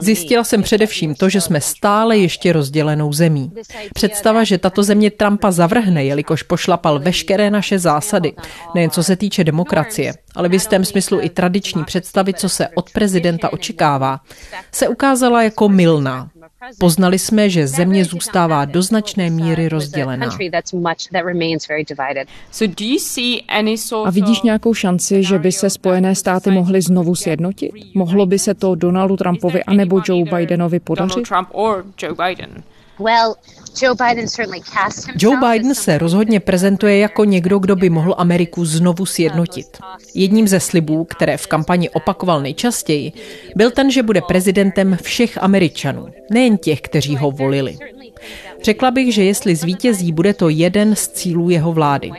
Zjistila 0.00 0.44
jsem 0.44 0.62
především 0.62 1.14
to, 1.14 1.28
že 1.28 1.40
jsme 1.40 1.60
stále 1.60 2.18
ještě 2.18 2.52
rozdělenou 2.52 3.12
zemí. 3.12 3.52
Představa, 3.94 4.44
že 4.44 4.58
tato 4.58 4.82
země 4.82 5.10
Trumpa 5.10 5.50
zavrhne, 5.50 6.04
jelikož 6.04 6.42
pošlapal 6.42 6.98
veškeré 6.98 7.50
naše 7.50 7.78
zásady, 7.78 8.32
nejen 8.74 8.90
co 8.90 9.02
se 9.02 9.16
týče 9.16 9.44
demokracie, 9.44 10.14
ale 10.34 10.48
v 10.48 10.52
jistém 10.52 10.84
smyslu 10.84 11.20
i 11.20 11.28
tradiční 11.28 11.84
představy, 11.84 12.34
co 12.34 12.48
se 12.48 12.68
od 12.68 12.90
prezidenta 12.90 13.52
očekává, 13.52 14.20
se 14.72 14.88
ukázala 14.88 15.42
jako 15.42 15.68
milná. 15.68 16.30
Poznali 16.80 17.18
jsme, 17.18 17.50
že 17.50 17.66
země 17.66 18.04
zůstává 18.04 18.64
do 18.64 18.82
značné 18.82 19.30
míry 19.30 19.68
rozdělená. 19.68 20.26
A 24.04 24.10
vidíš 24.10 24.42
nějakou 24.42 24.74
šanci, 24.74 25.22
že 25.22 25.38
by 25.38 25.52
se 25.52 25.70
Spojené 25.70 26.14
státy 26.14 26.50
mohly 26.50 26.82
znovu 26.82 27.14
sjednotit? 27.14 27.70
Mohlo 27.94 28.26
by 28.26 28.38
se 28.38 28.54
to 28.54 28.74
Donaldu 28.74 29.16
Trumpovi 29.16 29.64
anebo 29.64 30.00
Joe 30.08 30.24
Bidenovi 30.24 30.80
podařit? 30.80 31.14
Joe 35.16 35.36
Biden 35.36 35.74
se 35.74 35.98
rozhodně 35.98 36.40
prezentuje 36.40 36.98
jako 36.98 37.24
někdo, 37.24 37.58
kdo 37.58 37.76
by 37.76 37.90
mohl 37.90 38.14
Ameriku 38.18 38.64
znovu 38.64 39.06
sjednotit. 39.06 39.78
Jedním 40.14 40.48
ze 40.48 40.60
slibů, 40.60 41.04
které 41.04 41.36
v 41.36 41.46
kampani 41.46 41.90
opakoval 41.90 42.42
nejčastěji, 42.42 43.12
byl 43.56 43.70
ten, 43.70 43.90
že 43.90 44.02
bude 44.02 44.20
prezidentem 44.20 44.98
všech 45.02 45.42
Američanů, 45.42 46.08
nejen 46.30 46.58
těch, 46.58 46.80
kteří 46.80 47.16
ho 47.16 47.30
volili. 47.30 47.78
Řekla 48.62 48.90
bych, 48.90 49.14
že 49.14 49.24
jestli 49.24 49.56
zvítězí, 49.56 50.12
bude 50.12 50.34
to 50.34 50.48
jeden 50.48 50.96
z 50.96 51.08
cílů 51.08 51.50
jeho 51.50 51.72
vlády. 51.72 52.10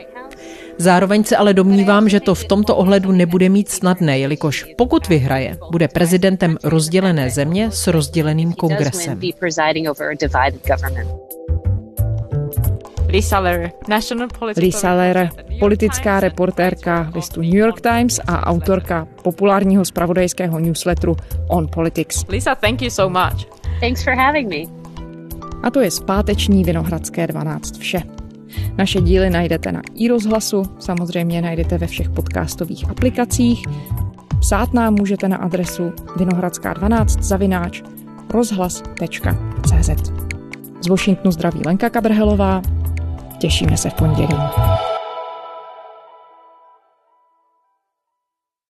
Zároveň 0.78 1.24
se 1.24 1.36
ale 1.36 1.54
domnívám, 1.54 2.08
že 2.08 2.20
to 2.20 2.34
v 2.34 2.44
tomto 2.44 2.76
ohledu 2.76 3.12
nebude 3.12 3.48
mít 3.48 3.68
snadné, 3.68 4.18
jelikož 4.18 4.66
pokud 4.76 5.08
vyhraje, 5.08 5.56
bude 5.70 5.88
prezidentem 5.88 6.56
rozdělené 6.64 7.30
země 7.30 7.70
s 7.70 7.86
rozděleným 7.86 8.52
kongresem. 8.52 9.20
Lisa 13.10 13.38
Lerer, 13.38 13.72
Lisa 14.56 14.94
Lerer, 14.94 15.30
politická 15.58 16.20
reportérka 16.20 17.10
listu 17.14 17.40
New 17.40 17.54
York 17.54 17.80
Times 17.80 18.20
a 18.26 18.46
autorka 18.46 19.08
populárního 19.22 19.84
spravodajského 19.84 20.58
newsletteru 20.58 21.16
On 21.48 21.68
Politics. 21.68 22.24
Lisa, 22.28 22.54
thank 22.54 22.82
you 22.82 22.90
so 22.90 23.24
much. 23.24 23.46
Thanks 23.80 24.04
for 24.04 24.12
having 24.12 24.48
me. 24.48 24.80
A 25.62 25.70
to 25.70 25.80
je 25.80 25.90
zpáteční 25.90 26.64
Vinohradské 26.64 27.26
12 27.26 27.78
vše. 27.78 28.02
Naše 28.78 29.00
díly 29.00 29.30
najdete 29.30 29.72
na 29.72 29.82
iRozhlasu, 29.94 30.62
samozřejmě 30.78 31.42
najdete 31.42 31.78
ve 31.78 31.86
všech 31.86 32.10
podcastových 32.10 32.90
aplikacích. 32.90 33.66
Psát 34.40 34.74
nám 34.74 34.94
můžete 34.94 35.28
na 35.28 35.36
adresu 35.36 35.92
vinohradská12 36.16 37.22
zavináč 37.22 37.82
rozhlas.cz. 38.30 39.90
Z 40.84 40.88
Washingtonu 40.88 41.32
zdraví 41.32 41.60
Lenka 41.66 41.90
Kabrhelová. 41.90 42.62
Těšíme 43.40 43.76
se 43.76 43.90
v 43.90 43.94
pondělí. 43.94 44.36